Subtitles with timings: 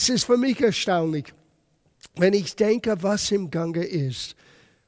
[0.00, 1.26] Es ist für mich erstaunlich,
[2.16, 4.34] wenn ich denke, was im Gange ist.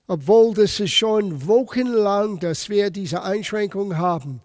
[0.06, 4.40] Obwohl das ist schon wochenlang, dass wir diese Einschränkung haben.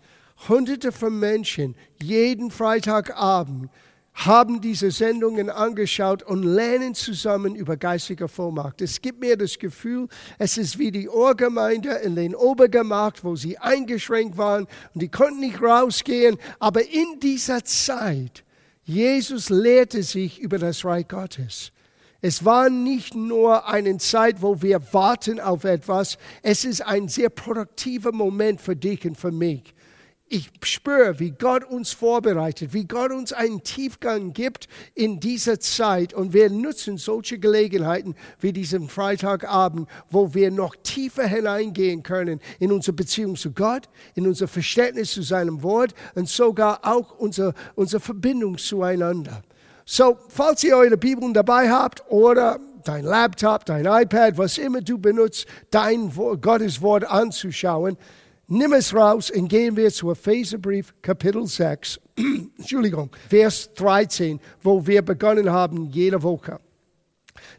[0.49, 3.69] Hunderte von Menschen jeden Freitagabend
[4.13, 8.81] haben diese Sendungen angeschaut und lernen zusammen über geistige Vollmacht.
[8.81, 13.57] Es gibt mir das Gefühl, es ist wie die Ohrgemeinde in den Obergemacht, wo sie
[13.57, 16.38] eingeschränkt waren und die konnten nicht rausgehen.
[16.59, 18.43] Aber in dieser Zeit,
[18.88, 21.73] Jesus lehrte sich über das Reich Gottes.
[22.21, 27.29] Es war nicht nur eine Zeit, wo wir warten auf etwas, es ist ein sehr
[27.29, 29.75] produktiver Moment für dich und für mich
[30.29, 36.13] ich spüre, wie Gott uns vorbereitet, wie Gott uns einen Tiefgang gibt in dieser Zeit.
[36.13, 42.72] Und wir nutzen solche Gelegenheiten wie diesen Freitagabend, wo wir noch tiefer hineingehen können in
[42.72, 48.02] unsere Beziehung zu Gott, in unser Verständnis zu seinem Wort und sogar auch unsere, unsere
[48.02, 49.44] Verbindung zueinander.
[49.86, 54.97] So, falls ihr eure Bibeln dabei habt oder dein Laptop, dein iPad, was immer du
[54.97, 57.97] benutzt, dein Gottes Wort anzuschauen,
[58.50, 62.00] Nimm es raus und gehen wir zu Epheserbrief Kapitel 6,
[62.58, 66.58] Entschuldigung, Vers 13, wo wir begonnen haben jede Woche.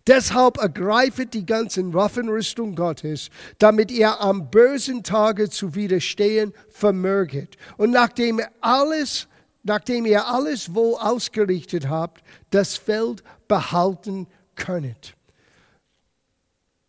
[0.06, 3.28] Deshalb ergreifet die ganzen Waffenrüstung Gottes,
[3.58, 7.58] damit ihr am bösen Tage zu widerstehen vermöget.
[7.76, 9.28] Und nachdem ihr alles,
[9.64, 15.17] nachdem ihr alles wohl ausgerichtet habt, das Feld behalten könnet.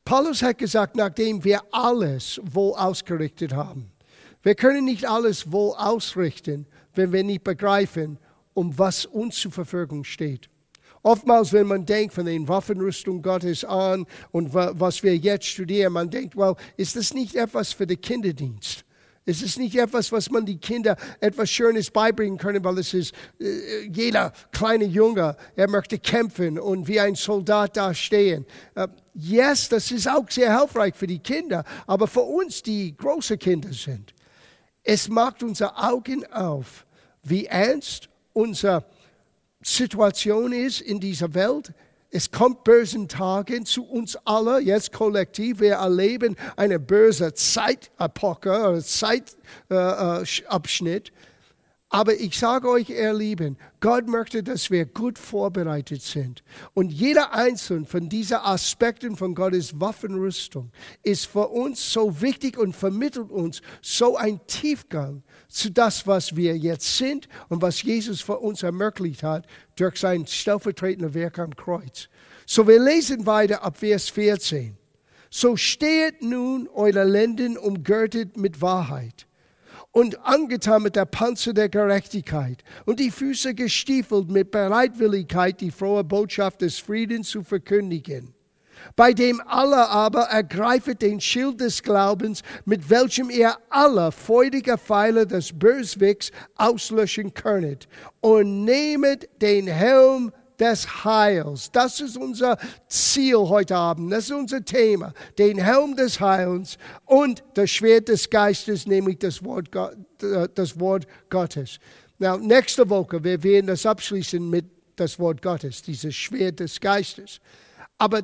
[0.10, 3.92] Paulus hat gesagt, nachdem wir alles wohl ausgerichtet haben.
[4.42, 6.66] Wir können nicht alles wohl ausrichten,
[6.96, 8.18] wenn wir nicht begreifen,
[8.56, 10.50] um was uns zur Verfügung steht.
[11.04, 16.10] Oftmals, wenn man denkt von den Waffenrüstung Gottes an und was wir jetzt studieren, man
[16.10, 18.84] denkt, well, ist das nicht etwas für den Kinderdienst?
[19.26, 23.14] Es ist nicht etwas, was man die Kinder etwas Schönes beibringen können, weil es ist
[23.40, 28.46] äh, jeder kleine Junge, er möchte kämpfen und wie ein Soldat da stehen.
[28.76, 33.38] Äh, yes, das ist auch sehr hilfreich für die Kinder, aber für uns, die große
[33.38, 34.14] Kinder sind,
[34.84, 36.86] es macht unsere Augen auf,
[37.22, 38.86] wie ernst unsere
[39.62, 41.74] Situation ist in dieser Welt.
[42.12, 45.60] Es kommt bösen Tagen zu uns alle, jetzt kollektiv.
[45.60, 48.82] Wir erleben eine böse Zeitepoche,
[49.70, 51.12] Zeitabschnitt.
[51.92, 56.44] Aber ich sage euch, ihr Lieben, Gott möchte, dass wir gut vorbereitet sind.
[56.76, 60.72] Und jeder einzelne von diesen Aspekten von Gottes Waffenrüstung
[61.02, 66.56] ist für uns so wichtig und vermittelt uns so ein Tiefgang zu das, was wir
[66.56, 69.46] jetzt sind und was Jesus für uns ermöglicht hat
[69.76, 72.08] durch sein stellvertretende Werk am Kreuz.
[72.46, 74.78] So, wir lesen weiter ab Vers 14.
[75.30, 79.28] So steht nun eure Lenden umgürtet mit Wahrheit
[79.92, 86.04] und angetan mit der Panzer der Gerechtigkeit und die Füße gestiefelt mit Bereitwilligkeit, die frohe
[86.04, 88.34] Botschaft des Friedens zu verkündigen.
[88.96, 95.26] Bei dem aller aber ergreifet den Schild des Glaubens, mit welchem ihr alle feurige Pfeile
[95.26, 97.88] des Böswicks auslöschen könnet,
[98.22, 101.72] und nehmet den Helm des Heils.
[101.72, 102.58] Das ist unser
[102.88, 104.12] Ziel heute Abend.
[104.12, 105.14] Das ist unser Thema.
[105.38, 109.70] Den Helm des Heils und das Schwert des Geistes, nämlich das Wort,
[110.56, 111.80] das Wort Gottes.
[112.18, 114.66] Now, nächste Woche, wir werden das abschließen mit
[114.98, 117.40] das Wort Gottes, dieses Schwert des Geistes.
[117.98, 118.22] Aber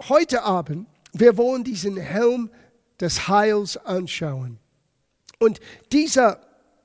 [0.00, 2.50] heute Abend, wir wollen diesen Helm
[3.00, 4.58] des Heils anschauen.
[5.38, 5.60] Und
[5.92, 6.40] dieser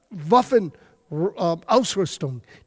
[0.10, 0.74] Waffen,
[1.12, 1.56] äh,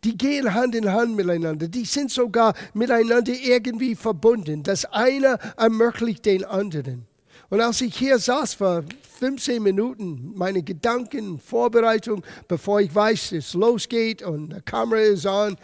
[0.05, 4.63] die gehen Hand in Hand miteinander, die sind sogar miteinander irgendwie verbunden.
[4.63, 7.07] Das eine ermöglicht den anderen.
[7.51, 8.83] Und als ich hier saß vor
[9.19, 15.57] 15 Minuten, meine Gedanken, Vorbereitung, bevor ich weiß, es losgeht und die Kamera ist an,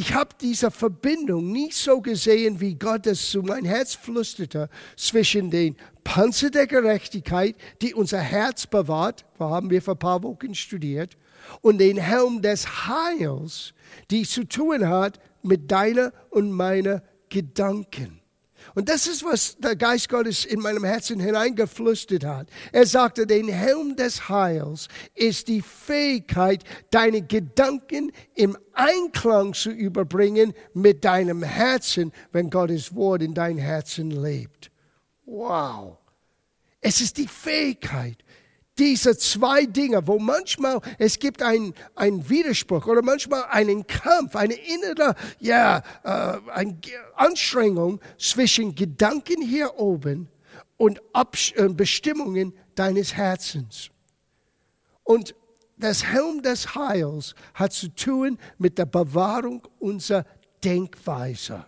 [0.00, 5.50] ich habe diese Verbindung nicht so gesehen, wie Gott es zu mein Herz flüsterte, zwischen
[5.50, 11.18] den Panzer der Gerechtigkeit, die unser Herz bewahrt, haben wir vor ein paar Wochen studiert,
[11.60, 13.74] und den Helm des Heils,
[14.10, 18.19] die zu tun hat mit deiner und meiner Gedanken.
[18.74, 22.48] Und das ist, was der Geist Gottes in meinem Herzen hineingeflüstert hat.
[22.72, 30.54] Er sagte, den Helm des Heils ist die Fähigkeit, deine Gedanken im Einklang zu überbringen
[30.74, 34.70] mit deinem Herzen, wenn Gottes Wort in dein Herzen lebt.
[35.26, 35.98] Wow.
[36.80, 38.16] Es ist die Fähigkeit,
[38.80, 45.14] diese zwei Dinge, wo manchmal es gibt einen, Widerspruch oder manchmal einen Kampf, eine innere
[45.38, 46.78] ja, äh, eine
[47.14, 50.28] Anstrengung zwischen Gedanken hier oben
[50.78, 53.90] und Abs äh, Bestimmungen deines Herzens.
[55.04, 55.34] Und
[55.76, 60.24] das Helm des Heils hat zu tun mit der Bewahrung unserer
[60.64, 61.66] Denkweise.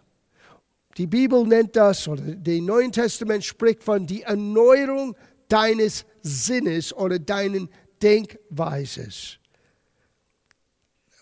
[0.96, 5.14] Die Bibel nennt das, oder das Neue Testament spricht von die Erneuerung
[5.52, 7.68] deines Sinnes oder deinen
[8.02, 9.38] Denkweises.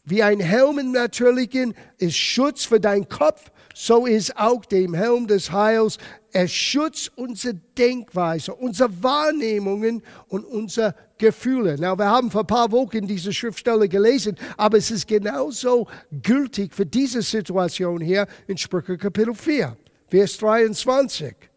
[0.04, 5.26] Wie ein Helm im Natürlichen ist Schutz für deinen Kopf, so ist auch dem Helm
[5.26, 5.98] des Heils
[6.32, 11.76] er schützt unsere Denkweise, unsere Wahrnehmungen und unsere Gefühle.
[11.78, 15.88] Na, wir haben vor ein paar Wochen diese Schriftstelle gelesen, aber es ist genauso
[16.22, 19.76] gültig für diese Situation hier in Sprüche Kapitel 4,
[20.08, 21.50] Vers 23.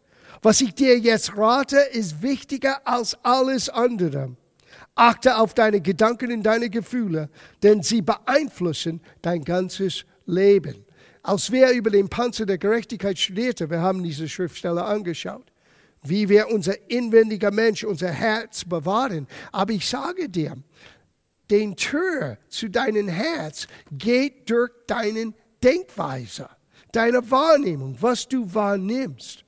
[0.44, 4.36] Was ich dir jetzt rate, ist wichtiger als alles andere.
[4.94, 7.30] Achte auf deine Gedanken und deine Gefühle,
[7.62, 10.84] denn sie beeinflussen dein ganzes Leben.
[11.22, 15.50] Als wir über den Panzer der Gerechtigkeit studierten, wir haben diese Schriftstelle angeschaut,
[16.02, 19.26] wie wir unser inwendiger Mensch, unser Herz bewahren.
[19.50, 20.58] Aber ich sage dir,
[21.50, 26.50] den Tür zu deinem Herz geht durch deinen Denkweise,
[26.92, 29.43] deine Wahrnehmung, was du wahrnimmst.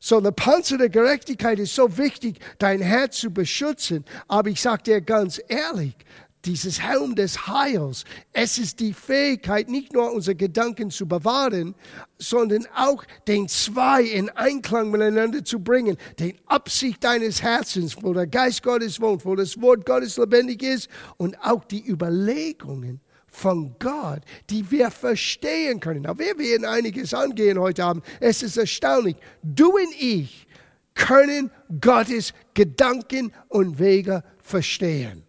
[0.00, 4.04] So, der Panzer der Gerechtigkeit ist so wichtig, dein Herz zu beschützen.
[4.28, 5.96] Aber ich sage dir ganz ehrlich,
[6.44, 11.74] dieses Helm des Heils, es ist die Fähigkeit, nicht nur unsere Gedanken zu bewahren,
[12.18, 15.96] sondern auch den zwei in Einklang miteinander zu bringen.
[16.20, 20.88] Den Absicht deines Herzens, wo der Geist Gottes wohnt, wo das Wort Gottes lebendig ist
[21.16, 24.20] und auch die Überlegungen von Gott,
[24.50, 26.06] die wir verstehen können.
[26.06, 28.04] Aber wir werden einiges angehen heute Abend.
[28.20, 29.16] Es ist erstaunlich.
[29.42, 30.46] Du und ich
[30.94, 35.24] können Gottes Gedanken und Wege verstehen.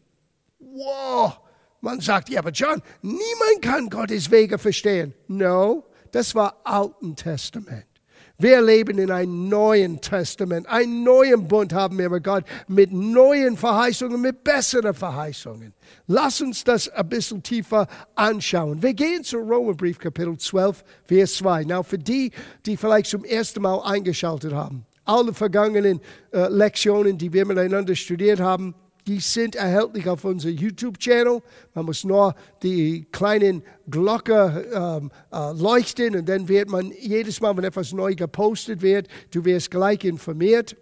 [0.59, 1.39] Wow!
[1.81, 5.13] Man sagt, ja, aber John, niemand kann Gottes Wege verstehen.
[5.27, 7.85] No, das war Alten Testament.
[8.41, 10.65] Wir leben in einem neuen Testament.
[10.67, 15.73] Einen neuen Bund haben wir mit Gott mit neuen Verheißungen, mit besseren Verheißungen.
[16.07, 18.81] Lass uns das ein bisschen tiefer anschauen.
[18.81, 21.65] Wir gehen zu Römerbrief Kapitel 12, Vers 2.
[21.65, 22.31] Now, für die,
[22.65, 25.99] die vielleicht zum ersten Mal eingeschaltet haben, alle vergangenen
[26.31, 28.73] äh, Lektionen, die wir miteinander studiert haben,
[29.07, 31.41] die sind erhältlich auf unserem YouTube-Channel.
[31.73, 37.55] Man muss nur die kleinen Glocke ähm, äh, leuchten und dann wird man jedes Mal,
[37.57, 40.75] wenn etwas neu gepostet wird, du wirst gleich informiert.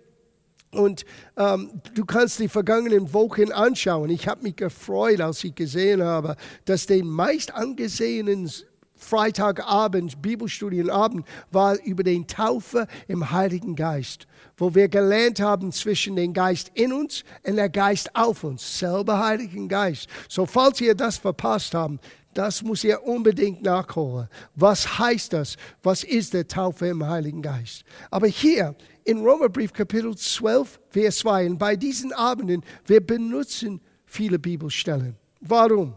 [0.71, 1.05] Und
[1.37, 4.09] ähm, du kannst die vergangenen Wochen anschauen.
[4.09, 6.35] Ich habe mich gefreut, als ich gesehen habe,
[6.65, 8.49] dass den meist angesehenen
[8.97, 16.33] Freitagabend, Bibelstudienabend, war über den Taufe im Heiligen Geist, wo wir gelernt haben zwischen dem
[16.33, 20.09] Geist in uns und der Geist auf uns, selber Heiligen Geist.
[20.27, 24.27] So, falls ihr das verpasst habt, das muss ihr unbedingt nachholen.
[24.55, 25.55] Was heißt das?
[25.81, 27.83] Was ist der Taufe im Heiligen Geist?
[28.11, 28.75] Aber hier
[29.05, 35.15] in Römerbrief Kapitel 12, Vers 2, und bei diesen Abenden, wir benutzen viele Bibelstellen.
[35.41, 35.95] Warum?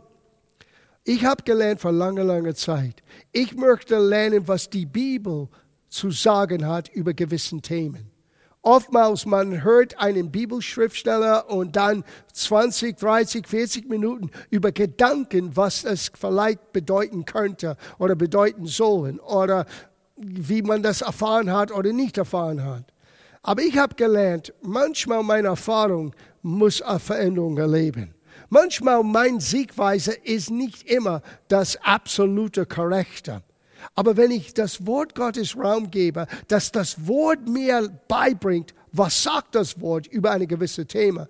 [1.04, 3.02] Ich habe gelernt vor langer, langer Zeit.
[3.32, 5.48] Ich möchte lernen, was die Bibel
[5.88, 8.10] zu sagen hat über gewissen Themen.
[8.62, 12.04] Oftmals man hört einen Bibelschriftsteller und dann
[12.34, 19.64] 20, 30, 40 Minuten über Gedanken, was es vielleicht bedeuten könnte oder bedeuten sollen oder
[20.16, 22.84] wie man das erfahren hat oder nicht erfahren hat.
[23.42, 28.14] Aber ich habe gelernt, manchmal meine Erfahrung muss eine Veränderung erleben.
[28.50, 33.42] Manchmal mein Siegweise ist nicht immer das absolute Korrekte.
[33.94, 39.54] Aber wenn ich das Wort Gottes Raum gebe, dass das Wort mir beibringt, was sagt
[39.54, 41.28] das Wort über ein gewisses Thema,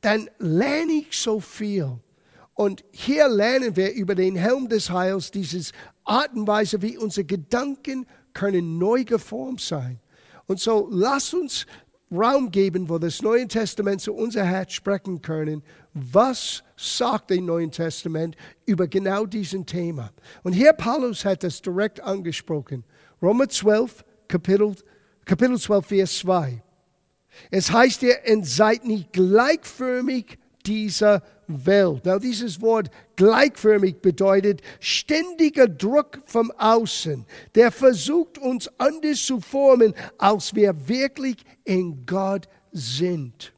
[0.00, 1.98] dann lerne ich so viel.
[2.54, 5.72] Und hier lernen wir über den Helm des Heils, diese
[6.04, 9.98] Art und Weise, wie unsere Gedanken können neu geformt sein.
[10.46, 11.66] Und so lasst uns
[12.12, 15.62] Raum geben, wo das Neue Testament zu unser Herz sprechen können.
[15.94, 18.36] Was sagt das Neue Testament
[18.66, 20.10] über genau diesen Thema?
[20.42, 22.84] Und hier Paulus hat das direkt angesprochen.
[23.22, 24.74] Römer 12, Kapitel,
[25.24, 26.62] Kapitel 12, Vers 2.
[27.50, 31.22] Es heißt ihr, und seid nicht gleichförmig dieser
[31.66, 32.04] Welt.
[32.04, 39.94] Now, dieses Wort gleichförmig bedeutet ständiger Druck vom Außen, der versucht, uns anders zu formen,
[40.18, 43.52] als wir wirklich in Gott sind.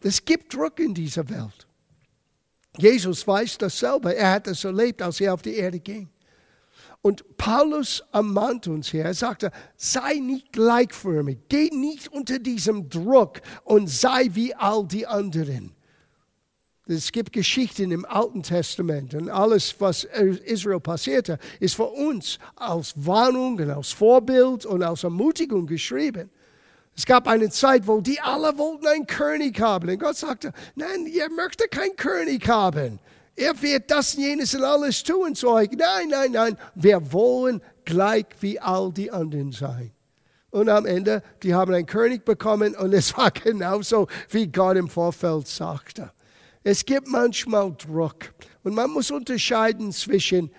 [0.00, 1.66] Es gibt Druck in dieser Welt.
[2.76, 4.14] Jesus weiß das selber.
[4.14, 6.08] Er hat das erlebt, als er auf die Erde ging.
[7.00, 13.40] Und Paulus ermahnt uns hier, er sagte, sei nicht gleichförmig, geh nicht unter diesem Druck
[13.64, 15.74] und sei wie all die anderen.
[16.90, 22.94] Es gibt Geschichten im Alten Testament und alles, was Israel passierte, ist für uns als
[22.96, 26.30] Warnung und als Vorbild und als Ermutigung geschrieben.
[26.96, 29.90] Es gab eine Zeit, wo die alle wollten einen König haben.
[29.90, 32.98] Und Gott sagte, nein, ihr möchtet keinen König haben.
[33.36, 35.34] er wird das, jenes und alles tun.
[35.34, 35.72] Zeug.
[35.76, 36.58] Nein, nein, nein.
[36.74, 39.92] Wir wollen gleich wie all die anderen sein.
[40.50, 44.88] Und am Ende, die haben einen König bekommen und es war genauso, wie Gott im
[44.88, 46.12] Vorfeld sagte.
[46.70, 50.50] Es gibt manchmal Druck und man muss unterscheiden zwischen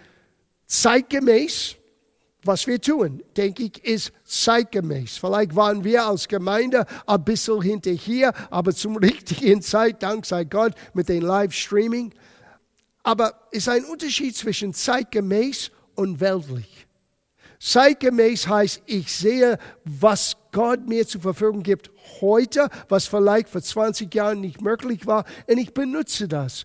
[0.66, 1.75] zeitgemäß,
[2.42, 5.18] was wir tun, denke ich, ist zeitgemäß.
[5.18, 10.74] Vielleicht waren wir als Gemeinde ein bisschen hinterher, aber zum richtigen Zeit, dank sei Gott,
[10.96, 12.12] mit dem Livestreaming.
[13.04, 16.88] Aber es ist ein Unterschied zwischen zeitgemäß und weltlich.
[17.60, 24.13] Zeitgemäß heißt, ich sehe, was Gott mir zur Verfügung gibt heute, was vielleicht vor 20
[24.13, 26.63] Jahren nicht möglich war, und ich benutze das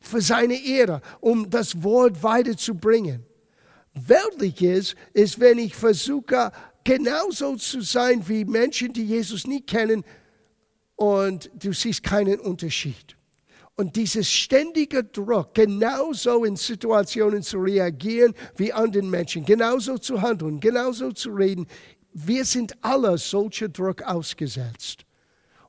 [0.00, 3.24] für seine Ehre, um das Wort weiterzubringen.
[3.94, 10.04] Weltlich ist, ist, wenn ich versuche, genauso zu sein wie Menschen, die Jesus nie kennen,
[10.96, 13.16] und du siehst keinen Unterschied.
[13.76, 20.60] Und dieses ständige Druck, genauso in Situationen zu reagieren wie anderen Menschen, genauso zu handeln,
[20.60, 21.66] genauso zu reden,
[22.14, 25.04] wir sind alle solcher Druck ausgesetzt.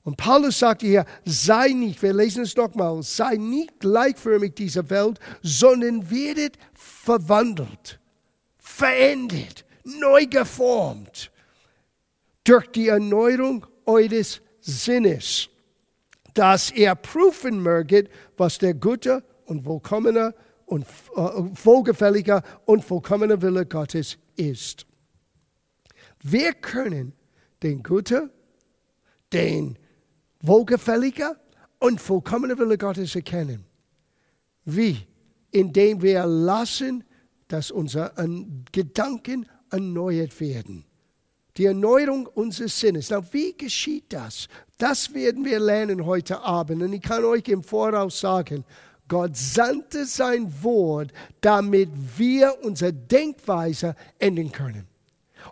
[0.04, 5.20] Und Paulus sagt hier, sei nicht, wir lesen es nochmal, sei nicht gleichförmig dieser Welt,
[5.42, 8.00] sondern werdet verwandelt,
[8.58, 11.32] verändert, neu geformt
[12.44, 15.50] durch die Erneuerung eures Sinnes
[16.36, 20.36] dass er prüfen möget, was der gute und vollkommene
[20.66, 20.84] und
[21.16, 21.20] äh,
[21.64, 24.86] wohlgefällige und vollkommene Wille Gottes ist.
[26.28, 27.14] Wir können
[27.62, 28.32] den guten,
[29.32, 29.78] den
[30.42, 31.36] wohlgefälligen
[31.80, 33.64] und vollkommenen Wille Gottes erkennen.
[34.64, 34.98] Wie?
[35.52, 37.04] Indem wir lassen,
[37.48, 38.12] dass unsere
[38.72, 40.86] Gedanken erneuert werden
[41.58, 43.10] die Erneuerung unseres Sinnes.
[43.10, 44.48] Na, wie geschieht das?
[44.78, 46.82] Das werden wir lernen heute Abend.
[46.82, 48.66] Und ich kann euch im Voraus sagen,
[49.08, 54.88] Gott sandte sein Wort, damit wir unsere Denkweise ändern können.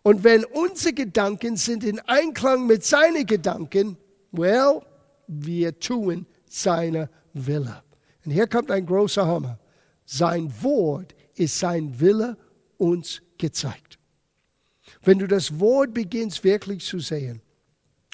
[0.02, 3.98] Und wenn unsere Gedanken sind in Einklang mit seinen Gedanken,
[4.32, 4.82] well,
[5.28, 7.84] wir tun seine Wille.
[8.26, 9.60] Und hier kommt ein großer Hammer.
[10.06, 12.38] Sein Wort ist sein Wille
[12.78, 14.00] uns gezeigt.
[15.02, 17.42] Wenn du das Wort beginnst wirklich zu sehen,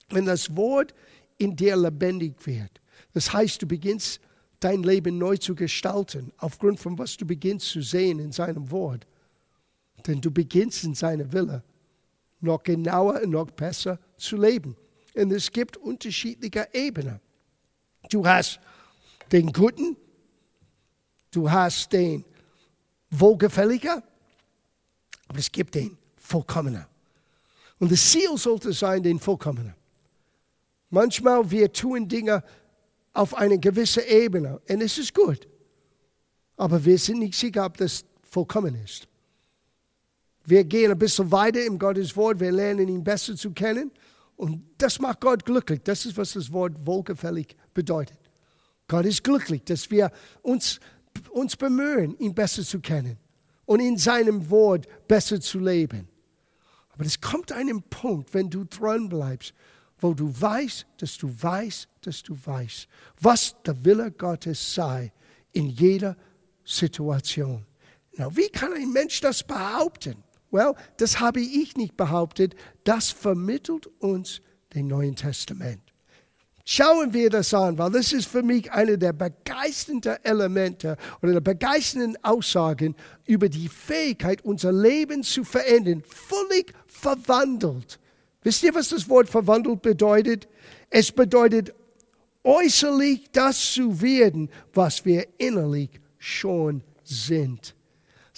[0.10, 0.94] wenn das Wort
[1.38, 2.82] in dir lebendig wird,
[3.14, 4.20] das heißt, du beginnst
[4.60, 9.08] dein Leben neu zu gestalten, aufgrund von was du beginnst zu sehen in seinem Wort.
[10.08, 11.64] Denn du beginnst in seiner Wille
[12.42, 14.76] noch genauer und noch besser zu leben.
[15.16, 17.20] Und es gibt unterschiedliche Ebenen.
[18.10, 18.60] Du hast
[19.32, 19.98] den Guten,
[21.32, 22.24] du hast den
[23.12, 24.02] Wohlgefälligen,
[25.28, 26.88] aber es gibt den Vollkommener.
[27.80, 29.74] Und das Ziel sollte sein, den Vollkommenen.
[30.90, 32.44] Manchmal wir tun Dinge
[33.14, 35.48] auf eine gewisse Ebene und es ist gut.
[36.58, 39.09] Aber wir sind nicht sicher, ob das vollkommen ist.
[40.50, 43.92] Wir gehen ein bisschen weiter im Gottes Wort, wir lernen ihn besser zu kennen
[44.36, 45.82] und das macht Gott glücklich.
[45.84, 48.18] Das ist, was das Wort wohlgefällig bedeutet.
[48.88, 50.80] Gott ist glücklich, dass wir uns,
[51.30, 53.18] uns bemühen, ihn besser zu kennen
[53.66, 56.08] und in seinem Wort besser zu leben.
[56.94, 59.54] Aber es kommt einem Punkt, wenn du dran bleibst,
[60.00, 62.88] wo du weißt, dass du weißt, dass du weißt,
[63.22, 65.14] was der Wille Gottes sei
[65.52, 66.18] in jeder
[66.66, 67.68] Situation.
[68.18, 70.24] Now, wie kann ein Mensch das behaupten?
[70.52, 72.56] Well, das habe ich nicht behauptet.
[72.84, 74.42] Das vermittelt uns
[74.74, 75.82] den Neuen Testament.
[76.66, 81.42] Schauen wir das an, weil das ist für mich eine der begeisternden Elemente oder der
[81.42, 86.04] begeisternden Aussagen über die Fähigkeit, unser Leben zu verändern.
[86.08, 88.00] Völlig verwandelt.
[88.44, 90.48] Wisst ihr, was das Wort verwandelt bedeutet?
[90.92, 91.74] Es bedeutet
[92.44, 95.90] äußerlich das zu werden, was wir innerlich
[96.20, 97.76] schon sind.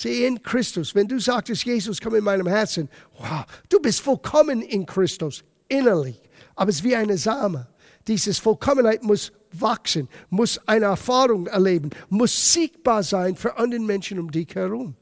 [0.01, 2.89] Sieh in Christus, wenn du sagtest, Jesus, komm in meinem Herzen,
[3.19, 6.19] wow, du bist vollkommen in Christus, innerlich.
[6.55, 7.67] Aber es ist wie eine Same.
[8.07, 14.31] Dieses Vollkommenheit muss wachsen, muss eine Erfahrung erleben, muss sichtbar sein für andere Menschen um
[14.31, 14.95] dich herum.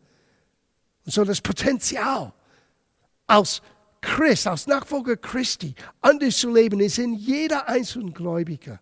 [1.05, 2.33] Und so das Potenzial
[3.25, 3.61] als
[4.01, 8.81] Christ, als Nachfolger Christi, anders zu leben, ist in jeder einzelnen Gläubiger.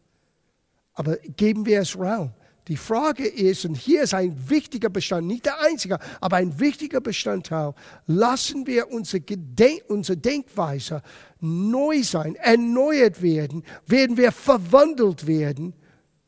[0.96, 2.34] Aber geben wir es Raum.
[2.68, 7.00] Die Frage ist, und hier ist ein wichtiger Bestandteil, nicht der einzige, aber ein wichtiger
[7.00, 7.74] Bestandteil,
[8.08, 11.02] lassen wir unsere, Gedenk unsere Denkweise
[11.40, 15.74] neu sein, erneuert werden, werden wir verwandelt werden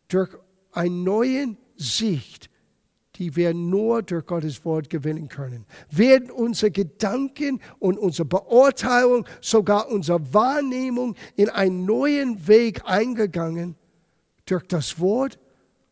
[0.07, 0.29] durch
[0.71, 2.49] eine neue Sicht,
[3.15, 5.65] die wir nur durch Gottes Wort gewinnen können.
[5.91, 13.75] Werden unsere Gedanken und unsere Beurteilung, sogar unsere Wahrnehmung in einen neuen Weg eingegangen
[14.45, 15.37] durch das Wort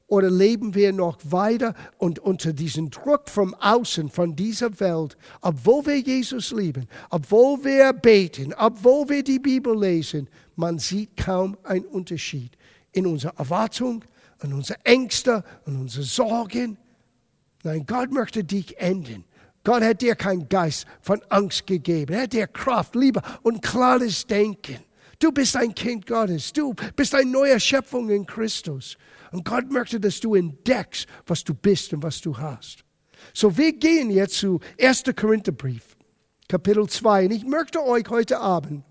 [0.08, 5.86] Oder leben wir noch weiter und unter diesem Druck vom Außen, von dieser Welt, obwohl
[5.86, 11.86] wir Jesus lieben, obwohl wir beten, obwohl wir die Bibel lesen, man sieht kaum einen
[11.86, 12.58] Unterschied
[12.94, 14.04] in unserer Erwartung,
[14.42, 16.78] in unsere Ängste, in unsere Sorgen.
[17.64, 19.26] Nein, Gott möchte dich enden.
[19.66, 22.14] Gott hat dir keinen Geist von Angst gegeben.
[22.14, 24.78] Er hat dir Kraft, Liebe und klares Denken.
[25.20, 26.54] Du bist ein Kind Gottes.
[26.54, 28.98] Du bist eine neue Schöpfung in Christus.
[29.32, 32.84] Und Gott möchte, dass du entdeckst, was du bist und was du hast.
[33.34, 35.04] So, wir gehen jetzt zu 1.
[35.16, 35.98] Korintherbrief,
[36.48, 37.26] Kapitel 2.
[37.26, 38.84] Und ich möchte euch heute Abend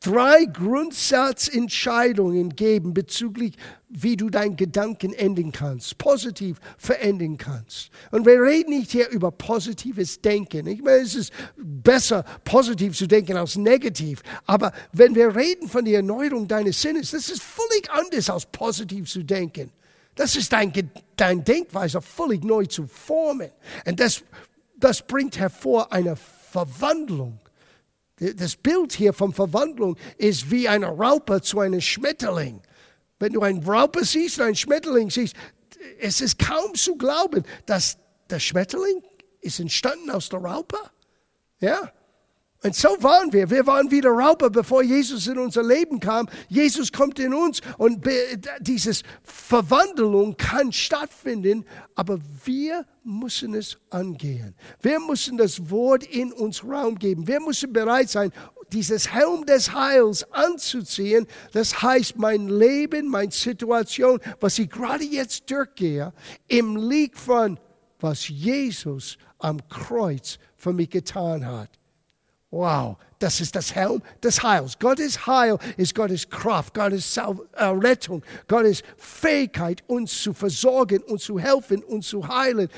[0.00, 3.54] drei Grundsatzentscheidungen geben bezüglich,
[3.88, 7.90] wie du deinen Gedanken enden kannst, positiv verändern kannst.
[8.10, 10.66] Und wir reden nicht hier über positives Denken.
[10.66, 14.22] Ich meine, es ist besser, positiv zu denken als negativ.
[14.46, 19.08] Aber wenn wir reden von der Erneuerung deines Sinnes, das ist völlig anders als positiv
[19.08, 19.70] zu denken.
[20.16, 20.72] Das ist dein,
[21.16, 23.50] dein Denkweise völlig neu zu formen.
[23.86, 24.22] Und das,
[24.76, 27.38] das bringt hervor eine Verwandlung
[28.18, 32.62] das Bild hier von Verwandlung ist wie eine Raupe zu einem Schmetterling.
[33.18, 35.34] Wenn du eine Raupe siehst und einen Schmetterling siehst,
[36.00, 37.98] es ist kaum zu glauben, dass
[38.30, 39.02] der Schmetterling
[39.40, 40.78] ist entstanden aus der Raupe.
[41.60, 41.92] Ja,
[42.64, 43.50] und so waren wir.
[43.50, 46.30] Wir waren wieder Raupe, bevor Jesus in unser Leben kam.
[46.48, 48.08] Jesus kommt in uns und
[48.60, 54.54] diese Verwandlung kann stattfinden, aber wir müssen es angehen.
[54.80, 57.26] Wir müssen das Wort in uns Raum geben.
[57.26, 58.32] Wir müssen bereit sein,
[58.72, 61.26] dieses Helm des Heils anzuziehen.
[61.52, 66.14] Das heißt, mein Leben, meine Situation, was ich gerade jetzt durchgehe,
[66.48, 67.60] im Lieg von,
[68.00, 71.68] was Jesus am Kreuz für mich getan hat.
[72.54, 74.78] Wow, das ist das Helm des Heils.
[74.78, 81.36] Gottes Heil ist Gottes Kraft, Gottes äh, Rettung, Gottes Fähigkeit, uns zu versorgen, uns zu
[81.36, 82.68] helfen, uns zu heilen.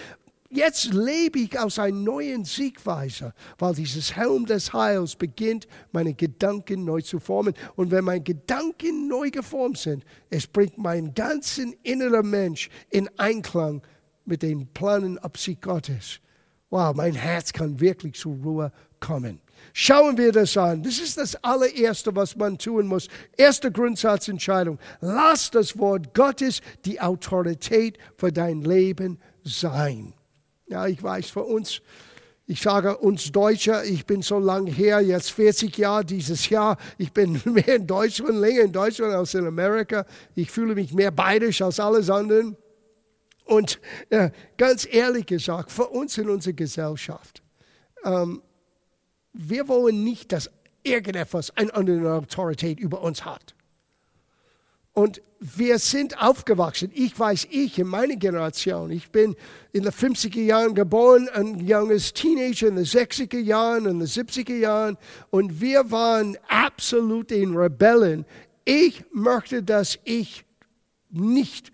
[0.49, 6.87] Jetzt lebe ich aus einer neuen Siegweise, weil dieses Helm des Heils beginnt, meine Gedanken
[6.87, 7.52] neu zu formen.
[7.75, 13.82] Und wenn meine Gedanken neu geformt sind, es bringt meinen ganzen inneren Mensch in Einklang
[14.25, 16.21] mit den Planen Absicht Gottes.
[16.71, 19.43] Wow, mein Herz kann wirklich zur Ruhe kommen.
[19.73, 20.83] Schauen wir das an.
[20.83, 23.09] Das ist das allererste, was man tun muss.
[23.37, 24.79] Erste Grundsatzentscheidung.
[25.00, 30.15] Lass das Wort Gottes die Autorität für dein Leben sein.
[30.67, 31.81] Ja, ich weiß, für uns,
[32.47, 36.76] ich sage uns Deutsche, ich bin so lange her, jetzt 40 Jahre dieses Jahr.
[36.99, 40.05] Ich bin mehr in Deutschland, länger in Deutschland als in Amerika.
[40.35, 42.57] Ich fühle mich mehr bayerisch als alles anderen.
[43.45, 47.43] Und äh, ganz ehrlich gesagt, für uns in unserer Gesellschaft,
[48.05, 48.43] ähm,
[49.37, 50.51] wir wollen nicht, dass
[50.83, 53.55] irgendetwas eine andere Autorität über uns hat.
[54.93, 56.91] Und wir sind aufgewachsen.
[56.95, 59.37] Ich weiß, ich in meiner Generation, ich bin
[59.73, 64.57] in den 50er Jahren geboren, ein junges Teenager in den 60er Jahren, in den 70er
[64.57, 64.97] Jahren.
[65.29, 68.25] Und wir waren absolut in Rebellen.
[68.65, 70.47] Ich möchte, dass ich
[71.11, 71.73] nicht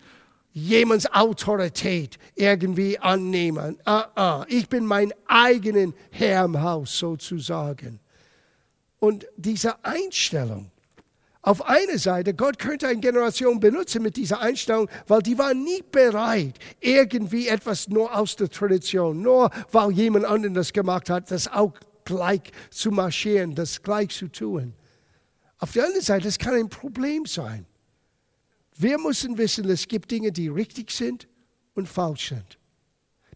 [0.53, 3.79] jemands Autorität irgendwie annehmen.
[3.85, 4.45] Ah, ah.
[4.49, 8.01] Ich bin mein eigenen Herr im Haus sozusagen.
[8.99, 10.71] Und diese Einstellung,
[11.45, 15.83] auf einer Seite, Gott könnte eine Generation benutzen mit dieser Einstellung, weil die waren nie
[15.91, 21.49] bereit, irgendwie etwas nur aus der Tradition, nur weil jemand anderen das gemacht hat, das
[21.49, 21.73] auch
[22.05, 24.75] gleich zu marschieren, das gleich zu tun.
[25.59, 27.67] Auf der anderen Seite, das kann ein Problem sein.
[28.77, 31.29] Wir müssen wissen, es gibt Dinge, die richtig sind
[31.75, 32.59] und falsch sind.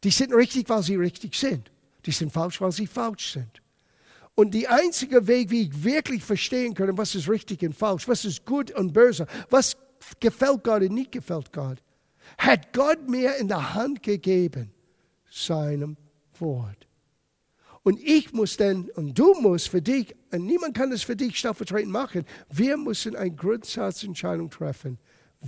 [0.04, 1.70] Die sind richtig, weil sie richtig sind.
[2.04, 3.62] Die sind falsch, weil sie falsch sind.
[4.34, 8.24] Und der einzige Weg, wie ich wirklich verstehen kann, was ist richtig und falsch, was
[8.24, 9.76] ist gut und böse, was
[10.20, 11.78] gefällt Gott und nicht gefällt Gott,
[12.38, 14.70] hat Gott mir in der Hand gegeben,
[15.30, 15.96] seinem
[16.38, 16.86] Wort.
[17.82, 21.38] Und ich muss dann, und du musst für dich, und niemand kann das für dich
[21.38, 24.98] stellvertretend machen, wir müssen eine Grundsatzentscheidung treffen.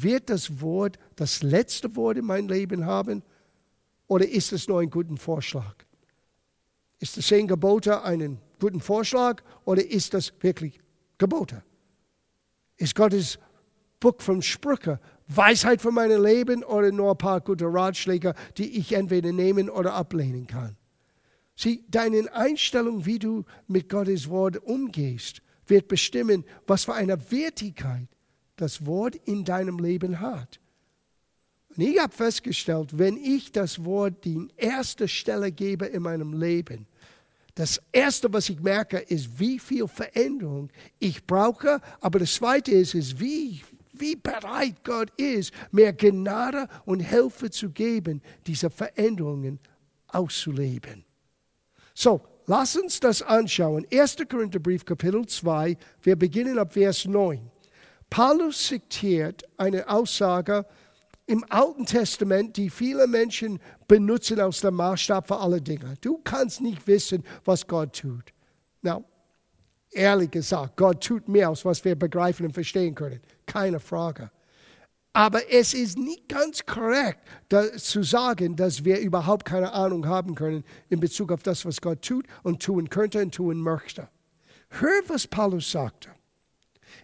[0.03, 3.23] Wird das Wort das letzte Wort in meinem Leben haben
[4.07, 5.75] oder ist es nur ein guter Vorschlag?
[7.01, 10.81] Ist das zehn Gebote ein guter Vorschlag oder ist das wirklich
[11.19, 11.63] Gebote?
[12.77, 13.39] Ist Gottes
[13.99, 18.93] Buch von Sprüche Weisheit für mein Leben oder nur ein paar gute Ratschläge, die ich
[18.93, 20.77] entweder nehmen oder ablehnen kann?
[21.57, 28.09] Sieh, deine Einstellung, wie du mit Gottes Wort umgehst, wird bestimmen, was für eine Wertigkeit
[28.59, 30.61] das Wort in deinem Leben hat.
[31.71, 36.87] Und ich habe festgestellt, wenn ich das Wort die erste Stelle gebe in meinem Leben,
[37.55, 41.81] das Erste, was ich merke, ist, wie viel Veränderung ich brauche.
[42.01, 47.71] Aber das Zweite ist, ist wie, wie bereit Gott ist, mehr Gnade und Hilfe zu
[47.71, 49.59] geben, diese Veränderungen
[50.07, 51.05] auszuleben.
[51.95, 53.85] So, lass uns das anschauen.
[53.93, 54.19] 1.
[54.29, 57.51] Korintherbrief, Kapitel 2, wir beginnen ab Vers 9.
[58.11, 60.67] Paulus zitiert eine Aussage
[61.27, 65.95] im Alten Testament, die viele Menschen benutzen als der Maßstab für alle Dinge.
[66.01, 68.33] Du kannst nicht wissen, was Gott tut.
[68.81, 69.05] Now,
[69.91, 73.21] ehrlich gesagt, Gott tut mehr, als was wir begreifen und verstehen können.
[73.45, 74.31] Keine Frage.
[75.13, 77.21] Aber es ist nicht ganz korrekt
[77.77, 82.03] zu sagen, dass wir überhaupt keine Ahnung haben können in Bezug auf das, was Gott
[82.03, 84.09] tut und tun könnte und tun möchte.
[84.71, 86.11] Hör, was Paulus sagte.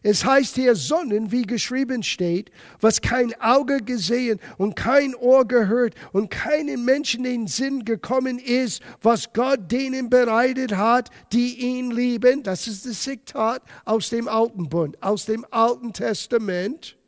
[0.07, 5.95] Es heißt hier, sondern wie geschrieben steht, was kein Auge gesehen und kein Ohr gehört
[6.13, 11.91] und keinem Menschen in den Sinn gekommen ist, was Gott denen bereitet hat, die ihn
[11.91, 12.43] lieben.
[12.43, 16.99] Das ist das Zitat aus dem Alten Bund, aus dem Alten Testament.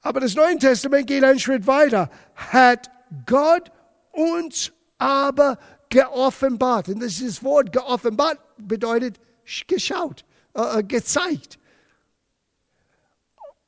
[0.00, 2.08] Aber das Neue Testament geht einen Schritt weiter.
[2.36, 2.88] Hat
[3.26, 3.72] Gott
[4.12, 6.86] uns aber geoffenbart.
[6.86, 9.18] Und das ist das Wort geoffenbart bedeutet
[9.66, 10.24] geschaut
[10.58, 11.58] äh, gezeigt.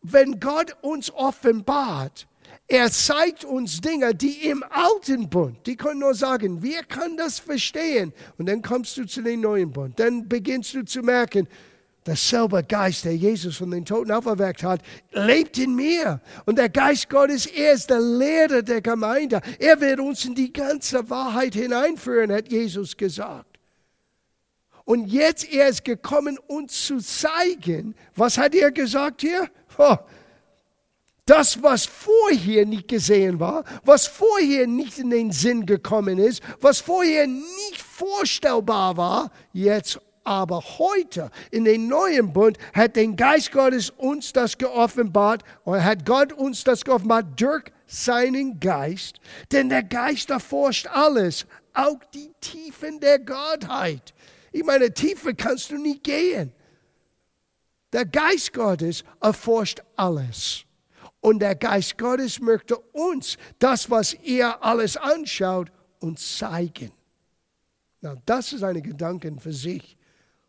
[0.02, 2.26] Wenn Gott uns offenbart,
[2.66, 7.38] er zeigt uns Dinge, die im alten Bund, die können nur sagen, wir können das
[7.38, 8.12] verstehen.
[8.38, 9.98] Und dann kommst du zu dem neuen Bund.
[9.98, 11.48] Dann beginnst du zu merken,
[12.06, 16.20] derselbe Geist, der Jesus von den Toten auferweckt hat, lebt in mir.
[16.46, 19.40] Und der Geist Gottes, er ist der Lehrer der Gemeinde.
[19.58, 23.49] Er wird uns in die ganze Wahrheit hineinführen, hat Jesus gesagt.
[24.90, 29.48] Und jetzt er ist gekommen, uns zu zeigen, was hat er gesagt hier?
[29.78, 29.96] Oh,
[31.26, 36.80] das, was vorher nicht gesehen war, was vorher nicht in den Sinn gekommen ist, was
[36.80, 43.90] vorher nicht vorstellbar war, jetzt aber heute in den neuen Bund hat den Geist Gottes
[43.90, 49.20] uns das geoffenbart oder hat Gott uns das geoffenbart durch seinen Geist,
[49.52, 54.12] denn der Geist erforscht alles, auch die Tiefen der Gottheit.
[54.52, 56.52] Ich meine, tiefer kannst du nicht gehen.
[57.92, 60.64] Der Geist Gottes erforscht alles.
[61.20, 66.92] Und der Geist Gottes möchte uns das, was er alles anschaut, uns zeigen.
[68.00, 69.96] Na, das ist eine Gedanke für sich.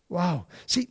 [0.08, 0.46] Wow.
[0.66, 0.90] Sieh,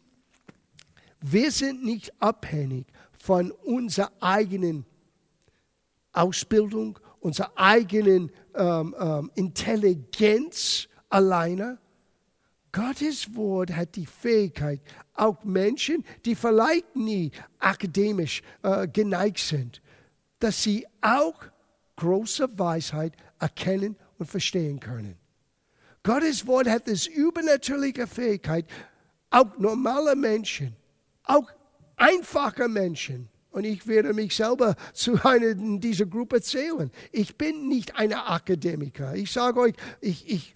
[1.20, 4.84] wir sind nicht abhängig von unserer eigenen
[6.12, 11.78] Ausbildung, unserer eigenen ähm, ähm, Intelligenz alleine,
[12.72, 14.80] Gottes Wort hat die Fähigkeit,
[15.14, 19.82] auch Menschen, die vielleicht nie akademisch äh, geneigt sind,
[20.38, 21.34] dass sie auch
[21.96, 25.16] große Weisheit erkennen und verstehen können.
[26.02, 28.66] Gottes Wort hat das übernatürliche Fähigkeit,
[29.30, 30.74] auch normale Menschen,
[31.24, 31.50] auch
[31.96, 36.90] einfache Menschen, und ich werde mich selber zu einer dieser Gruppe zählen.
[37.12, 39.14] Ich bin nicht ein Akademiker.
[39.14, 40.54] Ich sage euch, ich, ich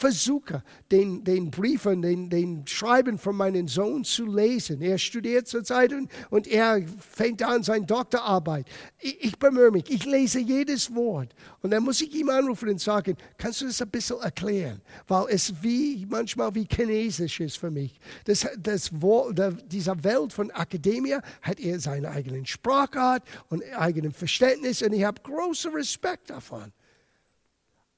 [0.00, 4.80] versuche, den, den Briefen, den, den Schreiben von meinem Sohn zu lesen.
[4.80, 8.66] Er studiert zurzeit und, und er fängt an seine Doktorarbeit.
[8.98, 11.34] Ich, ich bemühe mich, ich lese jedes Wort.
[11.60, 14.80] Und dann muss ich ihm anrufen und sagen, kannst du das ein bisschen erklären?
[15.06, 18.00] Weil es wie, manchmal wie Chinesisch ist für mich.
[18.24, 24.12] Das, das Wort, der, dieser Welt von Akademie hat er seine eigenen Sprachart und eigenen
[24.12, 26.72] Verständnis und ich habe großen Respekt davon.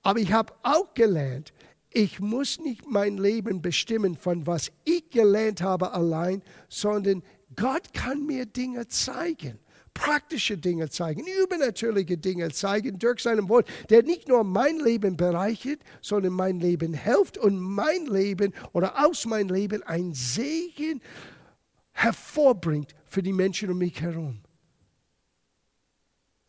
[0.03, 1.53] Aber ich habe auch gelernt,
[1.95, 7.23] ich muss nicht mein Leben bestimmen von was ich gelernt habe allein, sondern
[7.57, 9.59] Gott kann mir Dinge zeigen,
[9.95, 15.81] praktische Dinge zeigen, übernatürliche Dinge zeigen durch seinem Wort, der nicht nur mein Leben bereichert,
[16.01, 21.03] sondern mein Leben hilft und mein Leben oder aus meinem Leben ein Segen
[21.93, 24.41] hervorbringt für die Menschen um mich herum.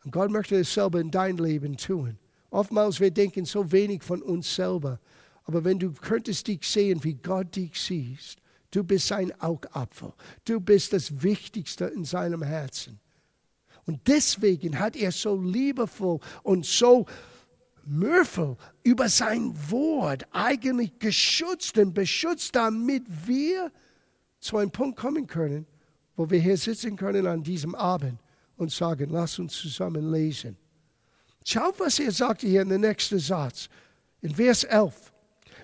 [0.04, 2.18] Und Gott möchte dasselbe in dein Leben tun.
[2.50, 5.00] Oftmals wir denken so wenig von uns selber.
[5.44, 8.38] Aber wenn du könntest dich sehen, wie Gott dich siehst,
[8.70, 10.12] du bist sein Augapfel.
[10.44, 12.98] Du bist das Wichtigste in seinem Herzen.
[13.86, 17.06] Und deswegen hat er so liebevoll und so
[17.86, 23.70] mühevoll über sein Wort eigentlich geschützt und beschützt, damit wir
[24.40, 25.66] zu einem Punkt kommen können,
[26.16, 28.18] wo wir hier sitzen können an diesem Abend
[28.56, 30.56] und sagen, lass uns zusammen lesen.
[31.44, 33.68] Schau, was er sagt hier in der nächsten Satz,
[34.22, 35.13] in Vers 11.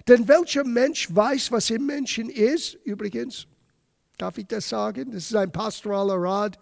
[0.09, 2.75] Denn welcher Mensch weiß, was im Menschen ist?
[2.85, 3.47] Übrigens,
[4.19, 5.13] darf ich das sagen?
[5.13, 6.59] Das ist ein pastoraler Rat.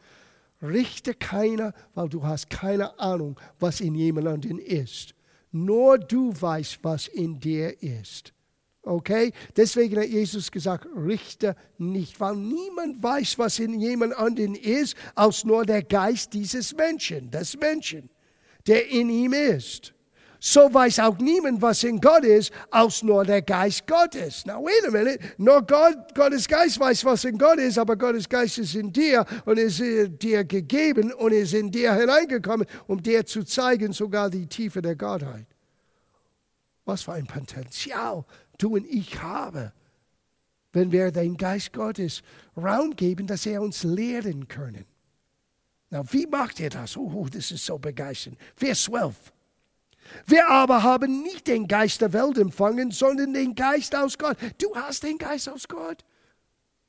[0.63, 5.15] Richte keiner, weil du hast keine Ahnung, was in jemandem ist.
[5.53, 8.33] Nur du weißt, was in dir ist.
[8.83, 9.33] Okay?
[9.57, 15.45] Deswegen hat Jesus gesagt, richte nicht, weil niemand weiß, was in jemand anderen ist, als
[15.45, 18.11] nur der Geist dieses Menschen, des Menschen,
[18.67, 19.95] der in ihm ist.
[20.41, 24.47] So weiß auch niemand, was in Gott ist, als nur der Geist Gottes.
[24.47, 28.29] Now wait a minute, nur Gott, Gottes Geist weiß, was in Gott ist, aber Gottes
[28.29, 33.27] Geist ist in dir und ist dir gegeben und ist in dir hineingekommen, um dir
[33.27, 35.47] zu zeigen, sogar die Tiefe der Gottheit.
[36.85, 38.25] Was für ein Potenzial
[38.59, 39.73] du und ich haben,
[40.73, 42.23] wenn wir den Geist Gottes
[42.57, 44.85] Raum geben, dass er uns lehren können.
[45.91, 46.97] Na, wie macht er das?
[46.97, 48.39] Oh, das ist so begeisternd.
[48.55, 49.33] Vers 12.
[50.27, 54.37] Wir aber haben nicht den Geist der Welt empfangen, sondern den Geist aus Gott.
[54.59, 56.05] Du hast den Geist aus Gott.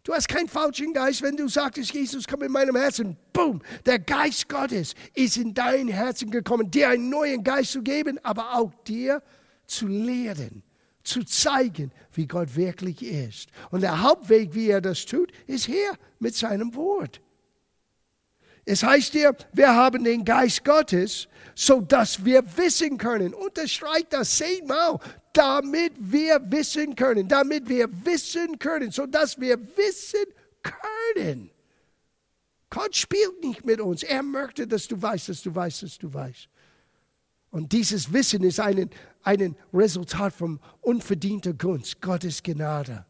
[0.04, 3.18] Du hast keinen falschen Geist, wenn du sagst, Jesus, komm in meinem Herzen.
[3.34, 8.18] Boom, der Geist Gottes ist in dein Herzen gekommen, dir einen neuen Geist zu geben,
[8.24, 9.22] aber auch dir
[9.68, 10.64] zu lehren,
[11.04, 13.50] zu zeigen, wie Gott wirklich ist.
[13.72, 17.22] Und der Hauptweg, wie er das tut, ist hier mit seinem Wort.
[18.70, 23.34] Es heißt hier, wir haben den Geist Gottes, so dass wir wissen können.
[23.34, 25.00] Unterstreicht das zehnmal,
[25.34, 30.24] damit wir wissen können, damit wir wissen können, so dass wir wissen
[30.62, 31.50] können.
[32.70, 34.04] Gott spielt nicht mit uns.
[34.04, 36.48] Er möchte, dass du weißt, dass du weißt, dass du weißt.
[37.50, 38.92] Und dieses Wissen ist ein,
[39.24, 43.04] ein Resultat von unverdienter Gunst, Gottes Gnade.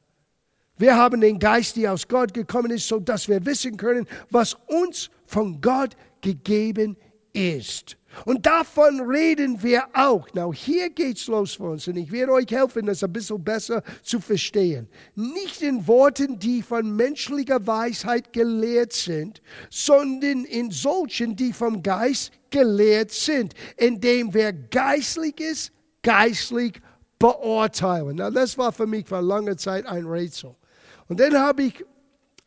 [0.80, 4.56] Wir haben den Geist, der aus Gott gekommen ist, so dass wir wissen können, was
[4.66, 6.96] uns von Gott gegeben
[7.34, 7.98] ist.
[8.24, 10.28] Und davon reden wir auch.
[10.34, 13.84] Now, hier geht's los für uns und ich werde euch helfen, das ein bisschen besser
[14.02, 14.88] zu verstehen.
[15.16, 22.32] Nicht in Worten, die von menschlicher Weisheit gelehrt sind, sondern in solchen, die vom Geist
[22.52, 26.80] gelehrt sind, indem wer geistlich ist, geistlich
[27.20, 28.16] beurteilen.
[28.16, 30.56] Now, das war für mich für lange Zeit ein Rätsel.
[31.10, 31.86] Und dann habe ich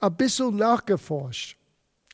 [0.01, 1.59] ein bisschen nachgeforscht.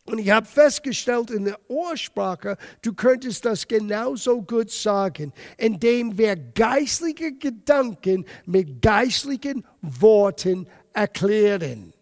[0.07, 6.35] Und ich habe festgestellt in der Ursprache, du könntest das genauso gut sagen, indem wir
[6.35, 11.93] geistliche Gedanken mit geistlichen Worten erklären.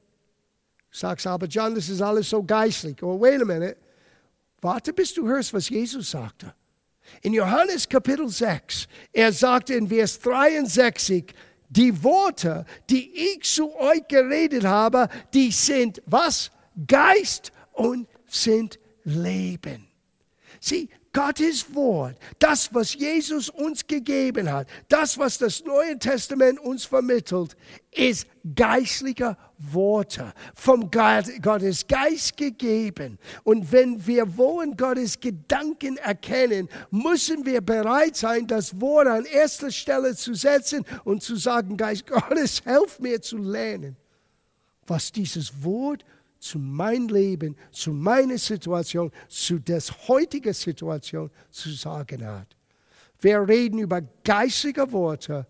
[0.89, 3.03] Sagst aber, John, das ist alles so geistlich.
[3.03, 3.77] Oh, wait a minute.
[4.61, 6.55] Warte, bis du hörst, was Jesus sagte.
[7.23, 11.35] In Johannes Kapitel 6, er sagte in Vers 63,
[11.69, 16.51] die Worte, die ich zu euch geredet habe, die sind was?
[16.87, 19.89] Geist und sind Leben.
[20.61, 26.85] Sieh, Gottes Wort, das, was Jesus uns gegeben hat, das, was das Neue Testament uns
[26.85, 27.57] vermittelt,
[27.91, 33.19] ist geistliche Worte, vom Gottes Geist gegeben.
[33.45, 39.71] Und wenn wir wollen Gottes Gedanken erkennen, müssen wir bereit sein, das Wort an erster
[39.71, 43.97] Stelle zu setzen und zu sagen, Geist Gottes, helf mir zu lernen,
[44.87, 46.05] was dieses Wort
[46.47, 52.57] zu meinem Leben, zu meiner Situation, zu der heutigen Situation zu sagen hat.
[53.21, 55.47] Wir reden über geistige Worte,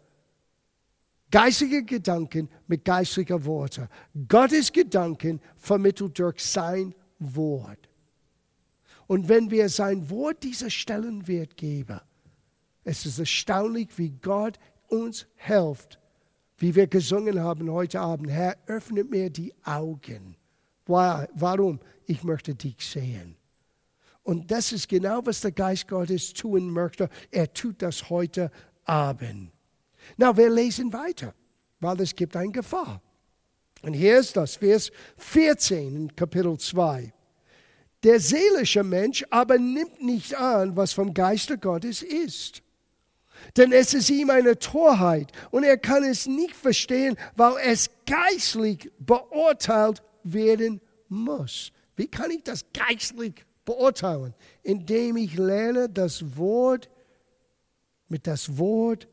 [1.31, 3.89] geistige Gedanken mit geistigen Worten.
[4.29, 7.89] Gottes Gedanken vermittelt durch sein Wort.
[9.07, 12.01] Und wenn wir sein Wort dieser Stellenwert geben,
[12.85, 15.99] es ist erstaunlich, wie Gott uns hilft,
[16.59, 18.31] wie wir gesungen haben heute Abend.
[18.31, 20.37] Herr, öffnet mir die Augen
[20.87, 21.81] Warum?
[22.07, 23.37] Ich möchte dich sehen.
[24.23, 27.09] Und das ist genau, was der Geist Gottes tun möchte.
[27.31, 28.51] Er tut das heute
[28.85, 29.53] Abend.
[30.17, 31.35] Na, wir lesen weiter,
[31.81, 33.01] weil es gibt eine Gefahr.
[33.83, 37.13] Und hier ist das, Vers 14 in Kapitel 2.
[38.03, 42.63] Der seelische Mensch aber nimmt nicht an, was vom Geiste Gottes ist.
[43.57, 48.91] Denn es ist ihm eine Torheit und er kann es nicht verstehen, weil es geistlich
[48.99, 51.73] beurteilt werden muss.
[51.97, 54.35] Wie kann ich das geistlich beurteilen?
[54.63, 56.91] Indem ich lerne, das Wort
[58.09, 59.09] mit das Wort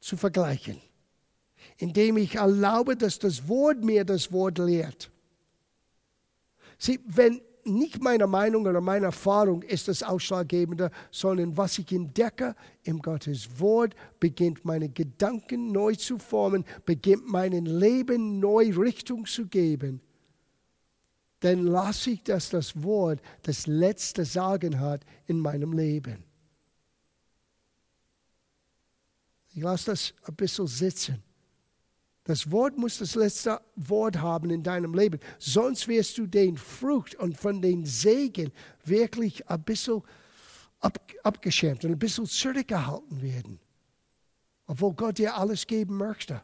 [0.00, 0.80] zu vergleichen.
[1.78, 5.10] Indem ich erlaube, dass das Wort mir das Wort lehrt.
[6.78, 12.54] Sieh, wenn nicht meine Meinung oder meine Erfahrung ist das Ausschlaggebende, sondern was ich entdecke
[12.82, 19.46] im Gottes Wort, beginnt meine Gedanken neu zu formen, beginnt meinem Leben neu Richtung zu
[19.46, 20.00] geben
[21.44, 26.24] dann lasse ich, dass das Wort das letzte Sagen hat in meinem Leben.
[29.50, 31.22] Ich lasse das ein bisschen sitzen.
[32.24, 35.20] Das Wort muss das letzte Wort haben in deinem Leben.
[35.38, 38.50] Sonst wirst du den Frucht und von den Segen
[38.84, 40.02] wirklich ein bisschen
[40.80, 43.60] ab, abgeschämt und ein bisschen zurückgehalten werden.
[44.66, 46.42] obwohl Gott dir alles geben möchte,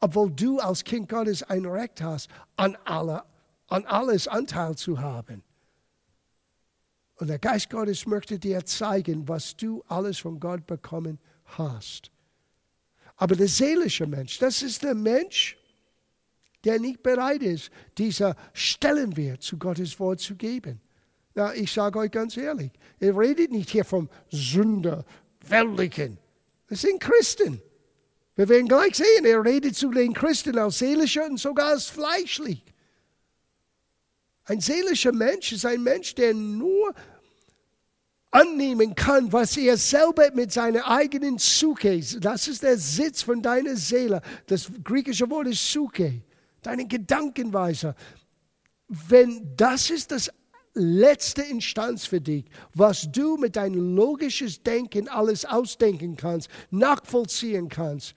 [0.00, 3.24] obwohl du als Kind Gottes ein Recht hast, an, alle,
[3.68, 5.42] an alles Anteil zu haben.
[7.16, 12.10] Und der Geist Gottes möchte dir zeigen, was du alles von Gott bekommen hast.
[13.20, 15.58] Aber der seelische Mensch, das ist der Mensch,
[16.64, 20.80] der nicht bereit ist, dieser Stellenwert zu Gottes Wort zu geben.
[21.34, 25.04] Na, ich sage euch ganz ehrlich, er redet nicht hier vom Sünder,
[25.46, 26.16] Weltlichen.
[26.68, 27.60] Das sind Christen.
[28.36, 32.64] Wir werden gleich sehen, er redet zu den Christen als seelischer und sogar als fleischlich.
[34.44, 36.94] Ein seelischer Mensch ist ein Mensch, der nur
[38.30, 43.76] annehmen kann, was er selber mit seiner eigenen Suche, das ist der Sitz von deiner
[43.76, 46.22] Seele, das griechische Wort ist Suche,
[46.62, 47.94] deine Gedankenweise.
[48.88, 50.30] Wenn das ist das
[50.74, 58.14] letzte Instanz für dich, was du mit deinem logisches Denken alles ausdenken kannst, nachvollziehen kannst,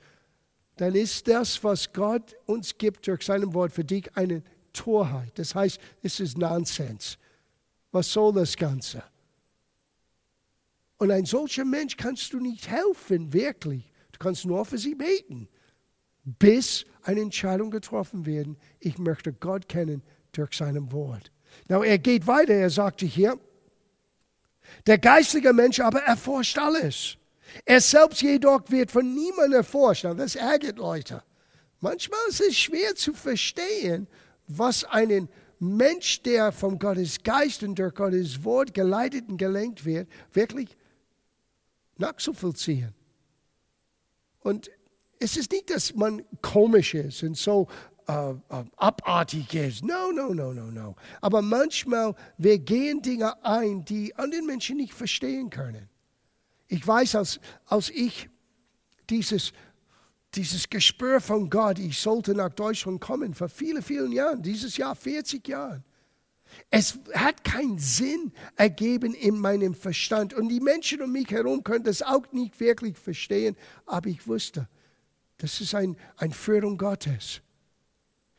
[0.76, 5.32] dann ist das, was Gott uns gibt durch seinem Wort für dich eine Torheit.
[5.36, 7.18] Das heißt, es ist Nonsens.
[7.92, 9.04] Was soll das Ganze?
[11.04, 13.92] Und ein solcher Mensch kannst du nicht helfen, wirklich.
[14.14, 15.50] Du kannst nur für sie beten,
[16.24, 18.48] bis eine Entscheidung getroffen wird.
[18.80, 21.30] Ich möchte Gott kennen durch seinem Wort.
[21.68, 23.38] Now, er geht weiter, er sagte hier,
[24.88, 27.18] der geistige Mensch aber erforscht alles.
[27.66, 30.06] Er selbst jedoch wird von niemandem erforscht.
[30.06, 31.22] Das ärgert Leute.
[31.82, 34.08] Manchmal ist es schwer zu verstehen,
[34.48, 35.28] was einen
[35.60, 40.78] Mensch, der vom Gottes Geist und durch Gottes Wort geleitet und gelenkt wird, wirklich
[41.98, 42.94] nachzuvollziehen.
[44.40, 44.70] Und
[45.20, 47.68] es ist nicht, dass man komisch ist und so
[48.08, 48.36] äh, äh,
[48.76, 49.84] abartig ist.
[49.84, 50.96] No, no, no, no, no.
[51.22, 55.88] Aber manchmal, wir gehen Dinge ein, die andere Menschen nicht verstehen können.
[56.68, 58.30] Ich weiß, als, als ich
[59.10, 59.54] dieses,
[60.36, 64.96] dieses Gespür von Gott, ich sollte nach Deutschland kommen, vor vielen, vielen Jahren, dieses Jahr
[64.96, 65.86] 40 Jahren.
[66.76, 70.34] Es hat keinen Sinn ergeben in meinem Verstand.
[70.34, 73.56] Und die Menschen um mich herum können das auch nicht wirklich verstehen.
[73.86, 74.68] Aber ich wusste,
[75.38, 77.42] das ist ein, ein Führung Gottes.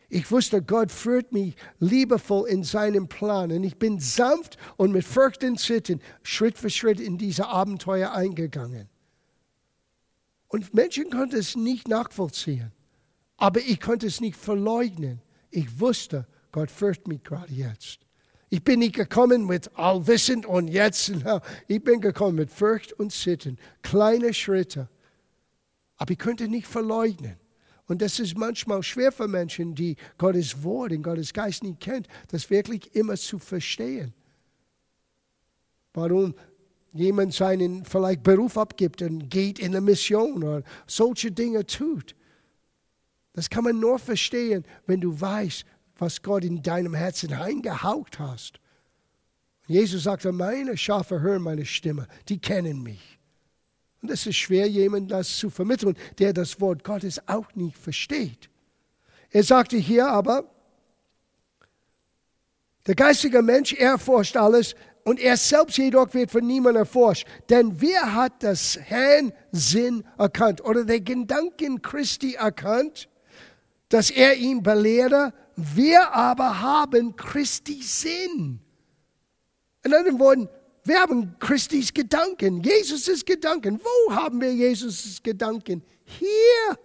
[0.08, 3.52] Ich wusste, Gott führt mich liebevoll in seinem Plan.
[3.52, 8.10] Und ich bin sanft und mit Furcht und Sitten Schritt für Schritt in diese Abenteuer
[8.14, 8.88] eingegangen.
[10.48, 12.72] Und Menschen konnten es nicht nachvollziehen.
[13.36, 15.22] Aber ich konnte es nicht verleugnen.
[15.52, 18.03] Ich wusste, Gott führt mich gerade jetzt.
[18.54, 21.10] Ich bin nicht gekommen mit allwissend und jetzt.
[21.66, 23.58] Ich bin gekommen mit Furcht und Sitten.
[23.82, 24.88] Kleine Schritte.
[25.96, 27.34] Aber ich könnte nicht verleugnen.
[27.88, 32.06] Und das ist manchmal schwer für Menschen, die Gottes Wort und Gottes Geist nicht kennen,
[32.28, 34.14] das wirklich immer zu verstehen.
[35.92, 36.36] Warum
[36.92, 42.14] jemand seinen vielleicht Beruf abgibt und geht in eine Mission oder solche Dinge tut.
[43.32, 48.60] Das kann man nur verstehen, wenn du weißt, was Gott in deinem Herzen eingehaucht hast.
[49.66, 53.18] Und Jesus sagte, meine Schafe hören meine Stimme, die kennen mich.
[54.02, 58.50] Und es ist schwer, jemandem das zu vermitteln, der das Wort Gottes auch nicht versteht.
[59.30, 60.44] Er sagte hier aber,
[62.86, 67.26] der geistige Mensch erforscht alles und er selbst jedoch wird von niemandem erforscht.
[67.48, 73.08] Denn wer hat das Herrn Sinn erkannt oder den Gedanken Christi erkannt,
[73.88, 75.32] dass er ihn belehre?
[75.56, 78.60] Wir aber haben Christi Sinn.
[79.84, 80.48] In anderen Worten,
[80.84, 83.80] wir haben Christis Gedanken, Jesus' Gedanken.
[83.80, 85.82] Wo haben wir Jesus' Gedanken?
[86.04, 86.78] Hier.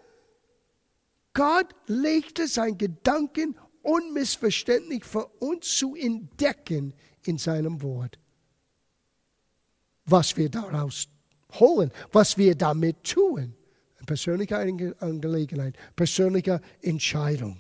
[1.34, 6.94] Gott legte sein Gedanken unmissverständlich für uns zu entdecken
[7.26, 8.20] in seinem Wort.
[10.06, 11.08] Was wir daraus
[11.54, 13.56] holen, was wir damit tun.
[14.06, 14.58] Persönliche
[15.00, 17.60] Angelegenheit, persönliche Entscheidung.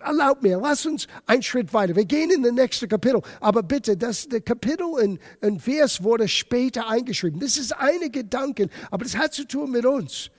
[0.00, 1.96] Erlaubt mir, lass uns einen Schritt weiter.
[1.96, 3.20] Wir gehen in das nächste Kapitel.
[3.40, 7.40] Aber bitte, das der Kapitel in, in Vers wurde später eingeschrieben.
[7.40, 10.30] Das ist eine Gedanke, aber das hat zu tun mit uns.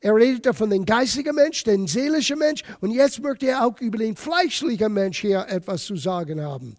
[0.00, 3.98] Er redet von dem geistigen Mensch, dem seelischen Mensch und jetzt möchte er auch über
[3.98, 6.76] den fleischlichen Mensch hier etwas zu sagen haben.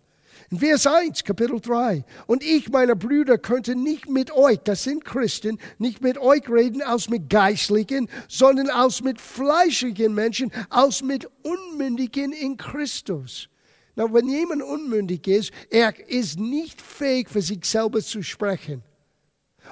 [0.49, 2.05] In Vers 1, Kapitel 3.
[2.25, 6.81] Und ich, meine Brüder, könnte nicht mit euch, das sind Christen, nicht mit euch reden
[6.81, 13.49] als mit Geistlichen, sondern als mit fleischlichen Menschen, als mit Unmündigen in Christus.
[13.97, 18.83] Na, wenn jemand unmündig ist, er ist nicht fähig, für sich selber zu sprechen.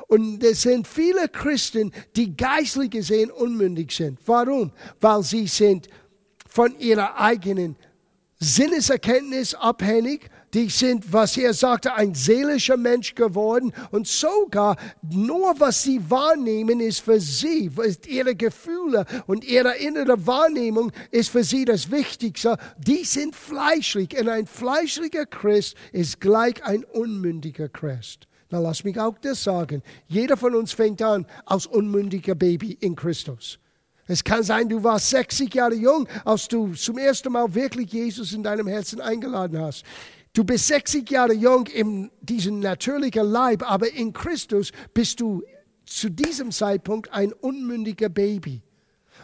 [0.07, 4.19] Und es sind viele Christen, die geistlich gesehen unmündig sind.
[4.25, 4.73] Warum?
[4.99, 5.87] Weil sie sind
[6.49, 7.77] von ihrer eigenen
[8.39, 15.83] Sinneserkenntnis abhängig, die sind, was er sagte, ein seelischer Mensch geworden und sogar nur was
[15.83, 21.65] sie wahrnehmen ist für sie, ist ihre Gefühle und ihre innere Wahrnehmung ist für sie
[21.65, 22.57] das Wichtigste.
[22.77, 28.25] Die sind fleischlich und ein fleischlicher Christ ist gleich ein unmündiger Christ.
[28.49, 29.83] Na, lass mich auch das sagen.
[30.07, 33.59] Jeder von uns fängt an als unmündiger Baby in Christus.
[34.07, 38.33] Es kann sein, du warst 60 Jahre jung, als du zum ersten Mal wirklich Jesus
[38.33, 39.83] in deinem Herzen eingeladen hast.
[40.35, 45.41] Du bist 60 Jahre jung in diesem natürlichen Leib, aber in Christus bist du
[45.85, 48.61] zu diesem Zeitpunkt ein unmündiger Baby.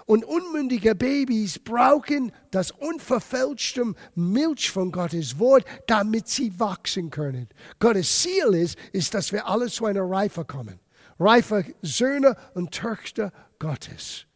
[0.06, 7.50] Und unmündige Babys brauchen das unverfälschte Milch von Gottes Wort, damit sie wachsen können.
[7.80, 10.80] Gottes Ziel ist, ist, dass wir alle zu einer Reife kommen.
[11.20, 14.28] Reife Söhne und Töchter Gottes.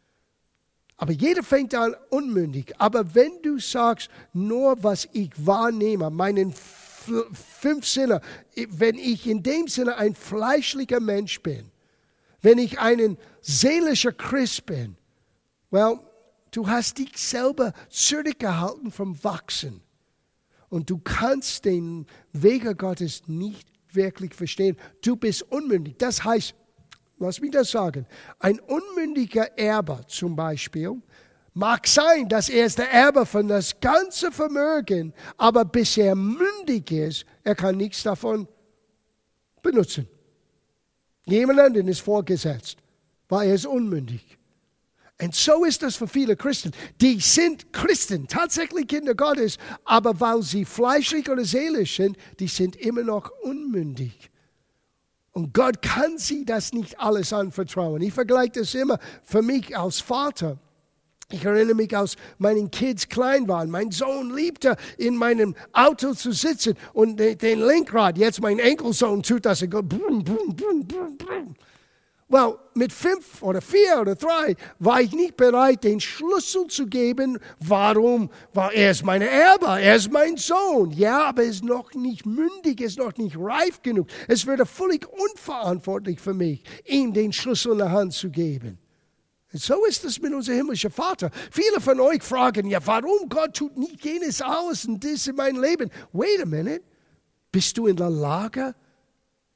[0.96, 2.74] Aber jeder fängt an unmündig.
[2.78, 8.20] Aber wenn du sagst, nur was ich wahrnehme, meinen fünf Sinne,
[8.70, 11.70] wenn ich in dem Sinne ein fleischlicher Mensch bin,
[12.40, 14.96] wenn ich ein seelischer Christ bin,
[15.70, 15.98] well,
[16.50, 19.82] du hast dich selber zurückgehalten vom Wachsen.
[20.68, 24.76] Und du kannst den Wege Gottes nicht wirklich verstehen.
[25.02, 25.96] Du bist unmündig.
[25.98, 26.54] Das heißt,
[27.18, 28.06] Lass mich das sagen.
[28.38, 31.00] Ein unmündiger Erbe zum Beispiel
[31.54, 36.90] mag sein, dass er ist der Erbe von das ganze Vermögen, aber bis er mündig
[36.92, 38.46] ist, er kann nichts davon
[39.62, 40.06] benutzen.
[41.24, 42.76] Jemand anderen ist vorgesetzt,
[43.28, 44.36] weil er ist unmündig.
[45.20, 46.72] Und so ist das für viele Christen.
[47.00, 52.76] Die sind Christen, tatsächlich Kinder Gottes, aber weil sie fleischlich oder seelisch sind, die sind
[52.76, 54.30] immer noch unmündig.
[55.36, 58.00] Und Gott kann sie das nicht alles anvertrauen.
[58.00, 60.56] Ich vergleiche das immer für mich als Vater.
[61.30, 63.68] Ich erinnere mich, als meinen Kids klein waren.
[63.68, 68.16] Mein Sohn liebte, in meinem Auto zu sitzen und den Lenkrad.
[68.16, 71.54] Jetzt mein Enkelsohn tut das und geht brumm, brumm, brumm, brumm, brumm.
[72.28, 77.38] Well, mit fünf oder vier oder drei war ich nicht bereit, den Schlüssel zu geben.
[77.60, 78.30] Warum?
[78.52, 80.90] Weil er ist mein Erbe, er ist mein Sohn.
[80.90, 84.08] Ja, aber er ist noch nicht mündig, er ist noch nicht reif genug.
[84.26, 88.78] Es wäre völlig unverantwortlich für mich, ihm den Schlüssel in der Hand zu geben.
[89.52, 91.30] Und so ist es mit unserem himmlischen Vater.
[91.52, 95.62] Viele von euch fragen, ja, warum Gott tut nicht jenes aus und das in meinem
[95.62, 95.90] Leben?
[96.12, 96.82] Wait a minute.
[97.52, 98.74] Bist du in der Lage,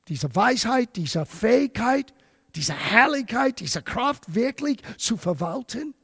[0.06, 2.14] diese Weisheit, diese Fähigkeit,
[2.56, 5.94] diese Herrlichkeit, diese Kraft wirklich zu verwalten?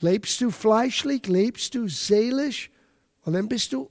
[0.00, 2.70] Lebst du fleischlich, lebst du seelisch
[3.22, 3.90] und dann bist du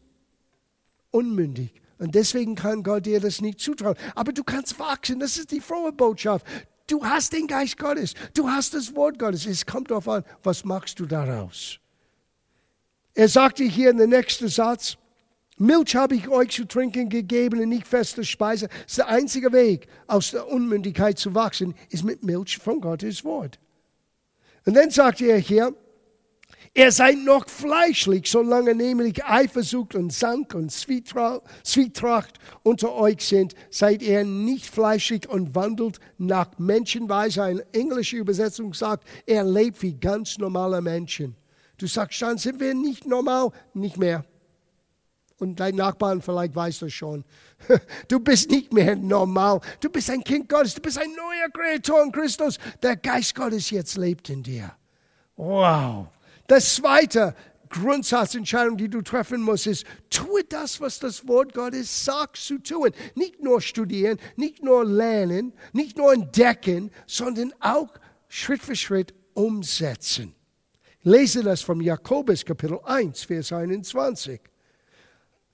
[1.12, 1.74] unmündig.
[1.98, 3.96] Und deswegen kann Gott dir das nicht zutrauen.
[4.16, 6.46] Aber du kannst wachsen, das ist die frohe Botschaft.
[6.88, 9.46] Du hast den Geist Gottes, du hast das Wort Gottes.
[9.46, 11.80] Es kommt darauf an, was machst du daraus?
[13.14, 14.98] Er sagte hier in der nächsten Satz,
[15.58, 18.68] Milch habe ich euch zu trinken gegeben und nicht feste Speise.
[18.68, 23.24] Das ist der einzige Weg, aus der Unmündigkeit zu wachsen, ist mit Milch von Gottes
[23.24, 23.58] Wort.
[24.66, 25.74] Und dann sagt er hier,
[26.74, 32.34] ihr seid noch fleischlich, solange nämlich Eifersucht und Sank und Zwietracht
[32.64, 37.44] unter euch sind, seid ihr nicht fleischlich und wandelt nach Menschenweise.
[37.44, 41.38] Eine englische Übersetzung sagt, er lebt wie ganz normale Menschen.
[41.78, 43.52] Du sagst dann, sind wir nicht normal?
[43.74, 44.26] Nicht mehr.
[45.38, 47.26] Und dein Nachbarn vielleicht weiß das schon.
[48.08, 49.60] Du bist nicht mehr normal.
[49.82, 50.76] Du bist ein Kind Gottes.
[50.76, 52.58] Du bist ein neuer Kreator in Christus.
[52.82, 54.72] Der Geist Gottes jetzt lebt in dir.
[55.36, 56.08] Wow.
[56.48, 57.36] Das zweite
[57.70, 62.92] Grundsatzentscheidung, die du treffen musst, ist, tue das, was das Wort Gottes sagt zu tun.
[63.16, 67.90] Nicht nur studieren, nicht nur lernen, nicht nur entdecken, sondern auch
[68.30, 70.34] Schritt für Schritt umsetzen.
[71.02, 74.40] lese das vom Jakobus Kapitel 1, Vers 21.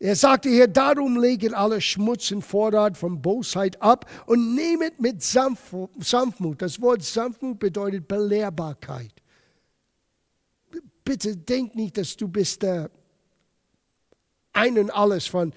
[0.02, 5.22] Er sagte hier, darum legen alle Schmutz und Vorrat von Bosheit ab und nehmet mit
[5.22, 6.60] Sanftmut.
[6.60, 9.14] Das Wort Sanftmut bedeutet Belehrbarkeit.
[11.04, 12.90] Bitte denk nicht, dass du bist der
[14.54, 15.54] ein und alles von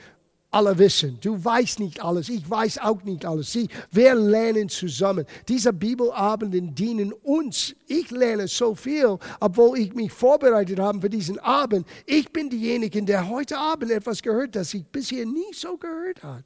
[0.55, 1.19] alle wissen.
[1.21, 3.53] Du weißt nicht alles, ich weiß auch nicht alles.
[3.53, 5.27] Sie, wir lernen zusammen.
[5.49, 7.75] Diese Bibelabenden dienen uns.
[7.87, 11.87] Ich lerne so viel, obwohl ich mich vorbereitet habe für diesen Abend.
[12.07, 16.45] Ich bin diejenige, der heute Abend etwas gehört, das ich bisher nie so gehört habe.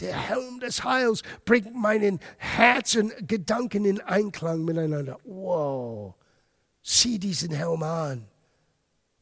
[0.00, 5.18] Der Helm des Heils bringt meinen Herz und Gedanken in Einklang miteinander.
[5.24, 6.14] Wow,
[6.82, 8.26] sieh diesen Helm an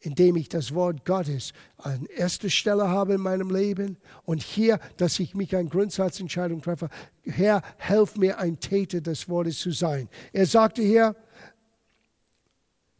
[0.04, 5.18] indem ich das Wort Gottes an erster Stelle habe in meinem Leben und hier, dass
[5.18, 6.90] ich mich eine Grundsatzentscheidung treffe.
[7.22, 10.08] Herr, helf mir, ein Täter des Wortes zu sein.
[10.32, 11.16] Er sagte hier,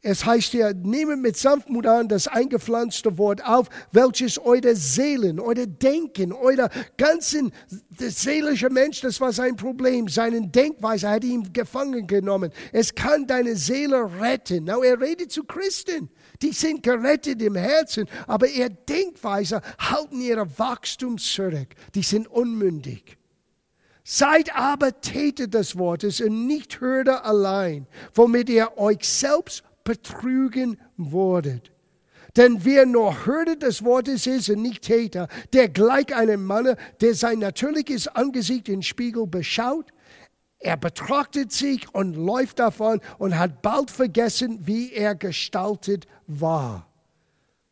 [0.07, 5.66] Es heißt hier, nehmt mit Sanftmut an das eingepflanzte Wort auf, welches eure Seelen, eure
[5.66, 7.52] Denken, euer ganzen
[7.98, 12.50] seelische Mensch, das war sein Problem, seine Denkweise hat ihn gefangen genommen.
[12.70, 14.64] Es kann deine Seele retten.
[14.64, 16.11] Now, er redet zu Christen.
[16.43, 21.68] Die sind gerettet im Herzen, aber ihre Denkweise halten ihre Wachstum zurück.
[21.95, 23.16] Die sind unmündig.
[24.03, 31.72] Seid aber Täter des Wortes und nicht Hörer allein, womit ihr euch selbst betrügen wurdet.
[32.37, 37.14] Denn wer nur Hörer des Wortes ist und nicht Täter, der gleich einem Mann, der
[37.14, 39.93] sein natürliches Angesicht im Spiegel beschaut,
[40.64, 46.88] er betrachtet sich und läuft davon und hat bald vergessen, wie er gestaltet war.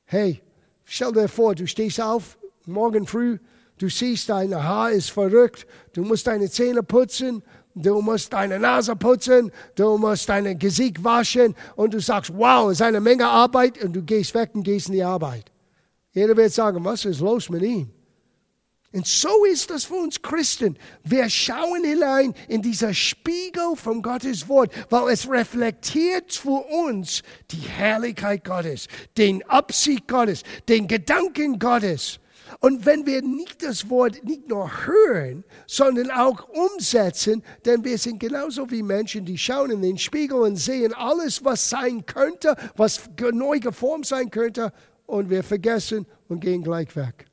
[0.05, 0.43] Hey,
[0.84, 3.38] stell dir vor, du stehst auf morgen früh,
[3.78, 7.43] du siehst, dein Haar ist verrückt, du musst deine Zähne putzen,
[7.74, 12.72] Du musst deine Nase putzen, du musst dein Gesicht waschen und du sagst, wow, es
[12.72, 15.51] ist eine Menge Arbeit und du gehst weg und gehst in die Arbeit.
[16.12, 17.90] Jeder wird sagen, was ist los mit ihm?
[18.93, 20.76] Und so ist das für uns Christen.
[21.03, 27.57] Wir schauen hinein in dieser Spiegel von Gottes Wort, weil es reflektiert für uns die
[27.57, 32.18] Herrlichkeit Gottes, den Absicht Gottes, den Gedanken Gottes.
[32.61, 38.20] Und wenn wir nicht das Wort nicht nur hören, sondern auch umsetzen, denn wir sind
[38.20, 43.01] genauso wie Menschen, die schauen in den Spiegel und sehen alles, was sein könnte, was
[43.32, 44.72] neu geformt sein könnte,
[45.07, 47.26] und wir vergessen und gehen gleich weg.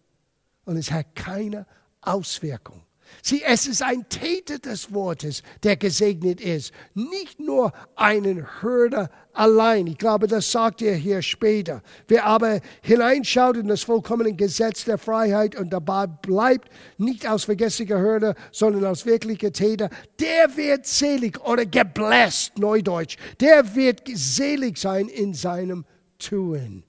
[0.70, 1.66] Und es hat keine
[2.00, 2.84] Auswirkung.
[3.24, 9.88] Sieh, es ist ein Täter des Wortes, der gesegnet ist, nicht nur einen Hörer allein.
[9.88, 11.82] Ich glaube, das sagt er hier später.
[12.08, 17.98] Wer aber hineinschaut in das vollkommene Gesetz der Freiheit und dabei bleibt, nicht aus vergesslicher
[17.98, 19.90] Hörer, sondern aus wirklicher Täter,
[20.20, 23.18] der wird selig oder gebläst, Neudeutsch.
[23.40, 25.84] Der wird selig sein in seinem
[26.20, 26.84] Tun.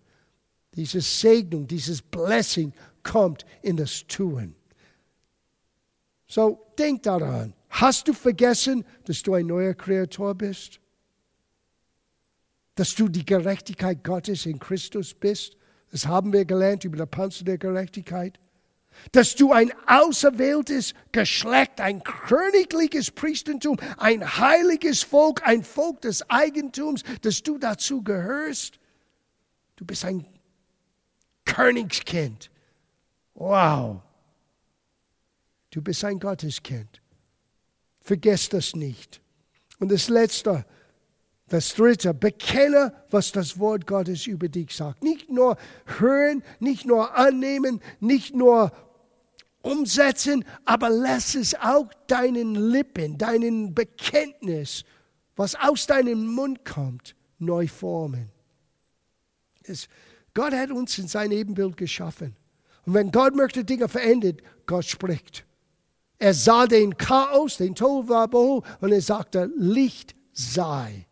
[0.81, 2.73] Diese Segnung, dieses Blessing
[3.03, 4.55] kommt in das Tun.
[6.27, 7.53] So, denk daran.
[7.69, 10.81] Hast du vergessen, dass du ein neuer Kreator bist?
[12.77, 15.59] Dass du die Gerechtigkeit Gottes in Christus bist?
[15.91, 18.41] Das haben wir gelernt über den Panzer der Gerechtigkeit.
[19.13, 27.03] Dass du ein auserwähltes Geschlecht, ein königliches Priestertum, ein heiliges Volk, ein Volk des Eigentums,
[27.21, 28.81] dass du dazu gehörst.
[29.77, 30.25] Du bist ein
[31.55, 32.51] Königskind.
[33.35, 34.01] Wow.
[35.71, 37.01] Du bist ein Gotteskind.
[38.01, 39.21] Vergiss das nicht.
[39.79, 40.65] Und das Letzte,
[41.49, 45.03] das Dritte, bekenne, was das Wort Gottes über dich sagt.
[45.03, 45.57] Nicht nur
[45.99, 48.73] hören, nicht nur annehmen, nicht nur
[49.63, 54.85] umsetzen, aber lass es auch deinen Lippen, deinen Bekenntnis,
[55.37, 58.31] was aus deinem Mund kommt, neu formen.
[59.63, 59.89] Es,
[60.35, 62.37] Gott hat uns in sein Ebenbild geschaffen.
[62.87, 65.45] Und wenn Gott möchte Dinge verändern, Gott spricht.
[66.19, 71.07] Er sah den Chaos, den Tohuwabohu, und er sagte, Licht sei.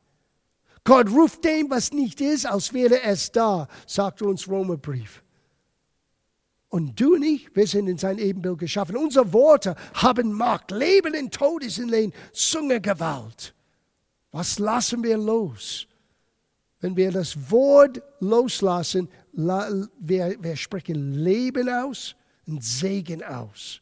[0.84, 5.22] Gott ruft dem, was nicht ist, als wäre es da, sagt uns Romerbrief.
[6.70, 8.96] Und du und ich, wir sind in sein Ebenbild geschaffen.
[8.96, 10.70] Unsere Worte haben Macht.
[10.70, 13.54] Leben und Tod ist in den Zungengewalt.
[14.30, 15.87] Was lassen wir los?
[16.80, 22.14] Wenn wir das Wort loslassen, wir, wir sprechen Leben aus
[22.46, 23.80] und Segen aus.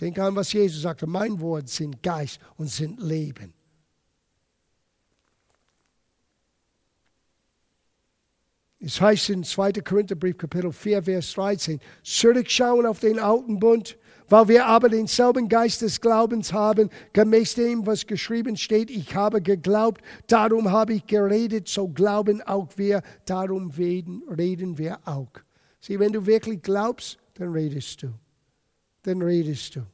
[0.00, 3.54] Denk an, was Jesus sagte, mein Wort sind Geist und sind Leben.
[8.78, 9.72] Es heißt in 2.
[9.72, 13.96] Korintherbrief, Kapitel 4, Vers 13, zurückschauen auf den alten Bund,
[14.28, 19.40] weil wir aber denselben Geist des Glaubens haben, gemäß dem, was geschrieben steht, ich habe
[19.40, 25.30] geglaubt, darum habe ich geredet, so glauben auch wir, darum reden, reden wir auch.
[25.80, 28.08] Sieh, wenn du wirklich glaubst, dann redest du
[29.06, 29.86] dann redest du.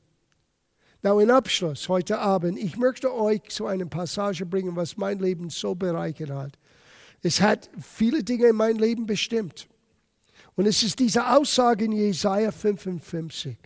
[1.03, 5.51] Now, in Abschluss heute Abend, ich möchte euch zu einer Passage bringen, was mein Leben
[5.51, 6.59] so bereichert hat.
[7.23, 9.69] Es hat viele Dinge in mein Leben bestimmt.
[10.55, 13.59] Und es ist diese Aussage in Jesaja 55.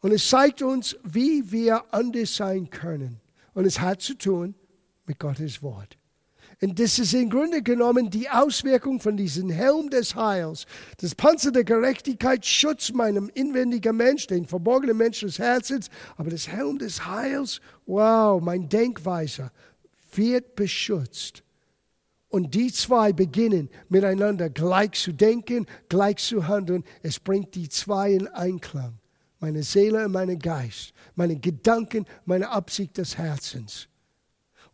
[0.00, 3.20] Und es zeigt uns, wie wir anders sein können.
[3.54, 4.54] Und es hat zu tun
[5.06, 5.98] mit Gottes Wort.
[6.62, 10.66] Und das ist im Grunde genommen die Auswirkung von diesem Helm des Heils.
[10.98, 15.88] Das Panzer der Gerechtigkeit schützt meinem inwendigen Mensch, den verborgenen Mensch des Herzens.
[16.16, 19.50] Aber das Helm des Heils, wow, mein Denkweise
[20.12, 21.42] wird beschützt.
[22.28, 26.84] Und die zwei beginnen miteinander gleich zu denken, gleich zu handeln.
[27.02, 28.99] Es bringt die zwei in Einklang.
[29.40, 33.88] Meine Seele und meinen Geist, meine Gedanken, meine Absicht des Herzens.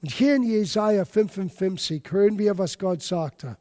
[0.02, 3.56] Und hier in Jesaja 55 hören wir, was Gott sagte.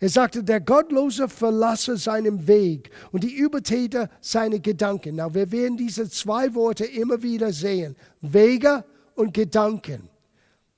[0.00, 5.16] Er sagte, der Gottlose verlasse seinen Weg und die Übertäter seine Gedanken.
[5.16, 7.94] Na, wir werden diese zwei Worte immer wieder sehen.
[8.20, 8.84] Wege
[9.14, 10.08] und Gedanken.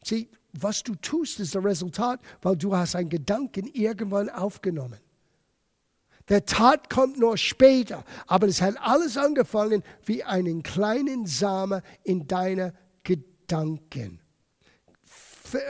[0.04, 4.98] Sieh, was du tust, ist das Resultat, weil du hast einen Gedanken irgendwann aufgenommen.
[6.28, 12.26] Der Tat kommt nur später, aber es hat alles angefangen wie einen kleinen Samen in
[12.26, 14.20] deine Gedanken.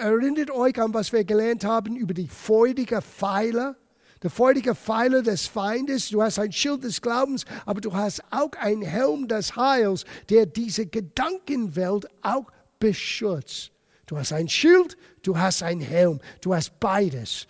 [0.00, 3.76] Erinnert euch an, was wir gelernt haben über die freudige Pfeile.
[4.22, 6.08] Der freudige Pfeile des Feindes.
[6.08, 10.46] Du hast ein Schild des Glaubens, aber du hast auch einen Helm des Heils, der
[10.46, 12.50] diese Gedankenwelt auch
[12.80, 13.70] beschützt.
[14.06, 17.46] Du hast ein Schild, du hast ein Helm, du hast beides.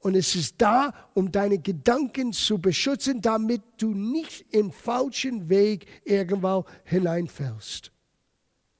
[0.00, 5.86] Und es ist da, um deine Gedanken zu beschützen, damit du nicht in falschen Weg
[6.04, 7.90] irgendwo hineinfällst.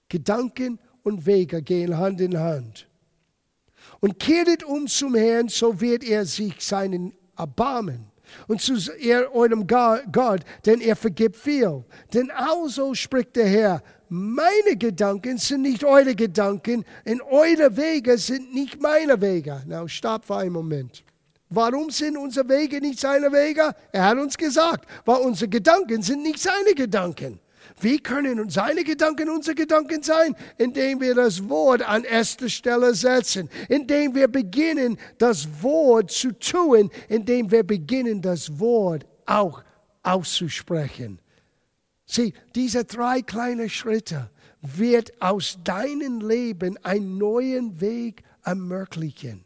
[0.09, 2.89] Gedanken und Wege gehen Hand in Hand.
[4.01, 8.11] Und kehret um zum Herrn, so wird er sich seinen erbarmen.
[8.49, 8.75] Und zu
[9.33, 11.85] eurem Gott, denn er vergibt viel.
[12.13, 18.55] Denn also spricht der Herr, meine Gedanken sind nicht eure Gedanken und eure Wege sind
[18.55, 19.63] nicht meine Wege.
[19.67, 21.05] Na, stopp für einen Moment.
[21.49, 23.75] Warum sind unsere Wege nicht seine Wege?
[23.93, 27.39] Er hat uns gesagt, weil unsere Gedanken sind nicht seine Gedanken.
[27.81, 30.35] Wie können seine Gedanken unsere Gedanken sein?
[30.57, 36.91] Indem wir das Wort an erste Stelle setzen, indem wir beginnen, das Wort zu tun,
[37.09, 39.63] indem wir beginnen, das Wort auch
[40.03, 41.21] auszusprechen.
[42.07, 44.31] Sieh, diese drei kleinen Schritte
[44.63, 49.46] wird aus deinem Leben einen neuen Weg ermöglichen.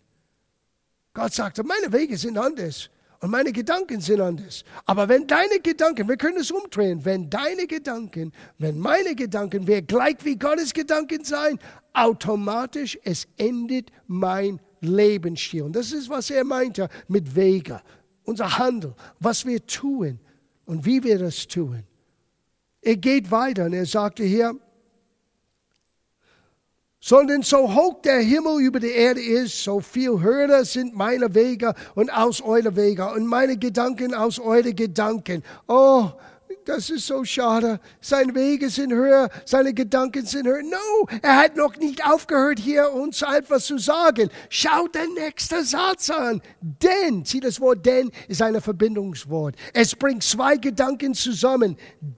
[1.12, 2.88] Gott sagte, meine Wege sind anders
[3.20, 4.64] und meine Gedanken sind anders.
[4.86, 9.82] Aber wenn deine Gedanken, wir können es umdrehen, wenn deine Gedanken, wenn meine Gedanken, wer
[9.82, 11.58] gleich wie Gottes Gedanken sein,
[11.92, 15.62] automatisch es endet mein Lebensstil.
[15.62, 17.82] Und das ist, was er meinte mit Wege,
[18.24, 20.20] unser Handel, was wir tun
[20.64, 21.82] und wie wir das tun.
[22.80, 24.54] Er geht weiter und er sagte hier,
[27.00, 31.74] sondern so hoch der Himmel über der Erde ist, so viel höher sind meine Wege
[31.94, 35.42] und aus eure Wege und meine Gedanken aus eure Gedanken.
[35.66, 36.10] Oh,
[36.70, 37.80] das ist so schade.
[38.00, 40.62] Seine Wege sind höher, seine Gedanken sind höher.
[40.62, 44.30] No, er hat noch nicht aufgehört, hier uns etwas zu sagen.
[44.48, 46.40] Schaut der nächste Satz an.
[46.60, 49.56] Denn, sieh das Wort denn ist ein Verbindungswort.
[49.74, 51.76] Es bringt zwei Gedanken zusammen.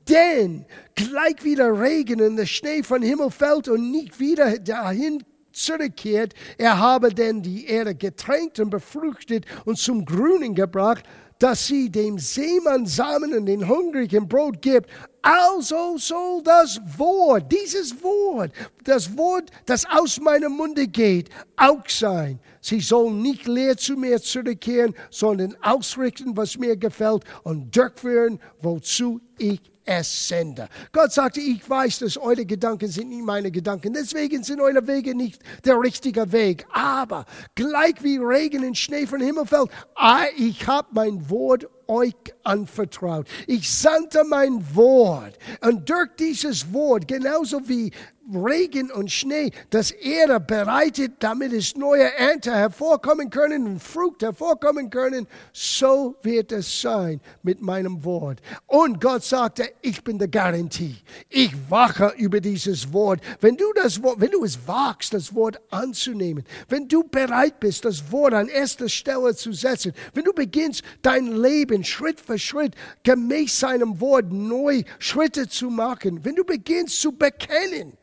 [0.09, 5.25] Denn, gleich wie der Regen und der Schnee vom Himmel fällt und nicht wieder dahin
[5.53, 11.05] zurückkehrt, er habe denn die Erde getränkt und befruchtet und zum Grünen gebracht,
[11.43, 14.89] dass sie dem Seemann Samen und den Hungrigen Brot gibt.
[15.23, 18.53] Also soll das Wort, dieses Wort,
[18.85, 22.39] das Wort, das aus meinem Munde geht, auch sein.
[22.61, 29.21] Sie sollen nicht leer zu mir zurückkehren, sondern ausrichten, was mir gefällt und durchführen, wozu
[29.37, 30.69] ich es sende.
[30.93, 33.93] Gott sagte, ich weiß, dass eure Gedanken sind nicht meine Gedanken.
[33.93, 36.67] Deswegen sind eure Wege nicht der richtige Weg.
[36.73, 42.15] Aber gleich wie Regen und Schnee vom Himmel fällt, ah, ich habe mein Wort euch
[42.43, 43.27] anvertraut.
[43.47, 45.39] Ich sandte mein Wort.
[45.61, 47.93] Und durch dieses Wort, genauso wie
[48.33, 54.91] Regen und Schnee das Erde bereitet, damit es neue Ernte hervorkommen können und Frucht hervorkommen
[54.91, 58.41] können, so wird es sein mit meinem Wort.
[58.67, 60.97] Und Gott sagte, ich bin die Garantie.
[61.29, 63.21] Ich wache über dieses Wort.
[63.41, 67.85] Wenn du das Wort, wenn du es wagst, das Wort anzunehmen, wenn du bereit bist,
[67.85, 72.75] das Wort an erster Stelle zu setzen, wenn du beginnst, dein Leben Schritt für Schritt
[73.03, 77.99] gemäß seinem Wort neu Schritte zu machen, wenn du beginnst zu bekennen,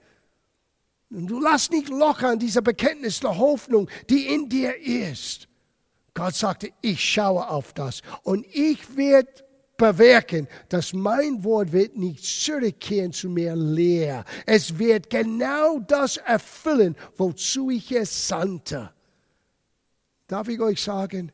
[1.10, 5.48] du lass nicht locker an dieser Bekenntnis der Hoffnung, die in dir ist.
[6.14, 9.32] Gott sagte, ich schaue auf das und ich werde
[9.78, 14.26] bewirken, dass mein Wort wird nicht zurückkehren zu mir leer.
[14.46, 18.92] Es wird genau das erfüllen, wozu ich es sandte.
[20.28, 21.32] Darf ich euch sagen,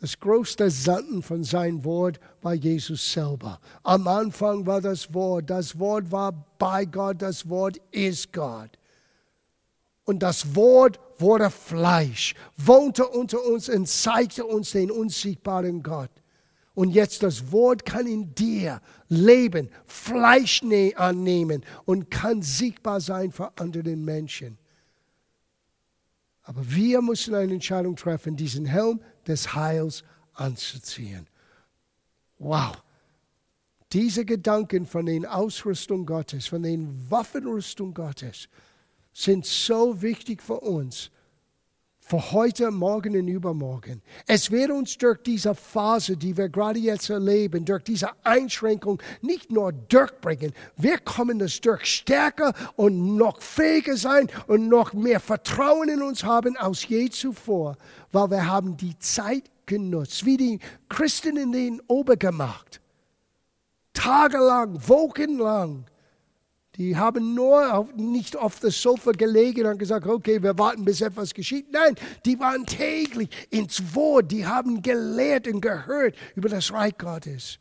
[0.00, 3.60] das größte Sanden von seinem Wort war Jesus selber.
[3.82, 8.78] Am Anfang war das Wort, das Wort war bei Gott, das Wort ist Gott.
[10.10, 16.10] Und das Wort wurde Fleisch, wohnte unter uns und zeigte uns den unsichtbaren Gott.
[16.74, 20.62] Und jetzt das Wort kann in dir leben, Fleisch
[20.96, 24.58] annehmen und kann sichtbar sein für andere Menschen.
[26.42, 30.02] Aber wir müssen eine Entscheidung treffen, diesen Helm des Heils
[30.34, 31.28] anzuziehen.
[32.36, 32.82] Wow.
[33.92, 38.48] Diese Gedanken von den Ausrüstung Gottes, von den Waffenrüstung Gottes,
[39.12, 41.10] sind so wichtig für uns
[42.10, 44.02] für heute, morgen und übermorgen.
[44.26, 49.52] Es wird uns durch diese Phase, die wir gerade jetzt erleben, durch diese Einschränkung nicht
[49.52, 55.88] nur durchbringen, wir kommen das durch stärker und noch fähiger sein und noch mehr Vertrauen
[55.88, 57.76] in uns haben als je zuvor,
[58.10, 60.58] weil wir haben die Zeit genutzt, wie die
[60.88, 62.80] Christen in den Obergemacht.
[63.92, 65.84] Tagelang, wochenlang
[66.80, 71.02] die haben nur auf, nicht auf das Sofa gelegen und gesagt, okay, wir warten, bis
[71.02, 71.66] etwas geschieht.
[71.70, 74.32] Nein, die waren täglich ins Wort.
[74.32, 77.58] Die haben gelehrt und gehört über das Reich Gottes.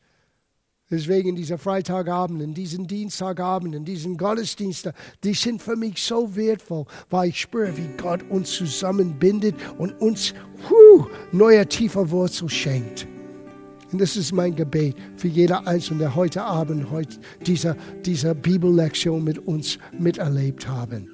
[0.89, 4.93] Deswegen diese Freitagabenden, diesen Dienstagabenden, diesen Gottesdienste,
[5.25, 10.33] die sind für mich so wertvoll, weil ich spüre, wie Gott uns zusammenbindet und uns
[10.69, 13.05] huh, neue tiefe Wurzel schenkt.
[13.91, 17.75] Und das ist mein Gebet für jeder Einzelne, der heute Abend heute diese,
[18.05, 21.09] diese Bibellektion mit uns miterlebt haben.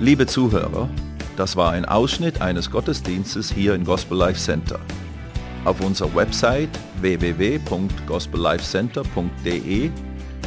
[0.00, 0.88] Liebe Zuhörer,
[1.36, 4.80] das war ein Ausschnitt eines Gottesdienstes hier im Gospel Life Center.
[5.64, 6.70] Auf unserer Website
[7.00, 9.90] www.gospellifecenter.de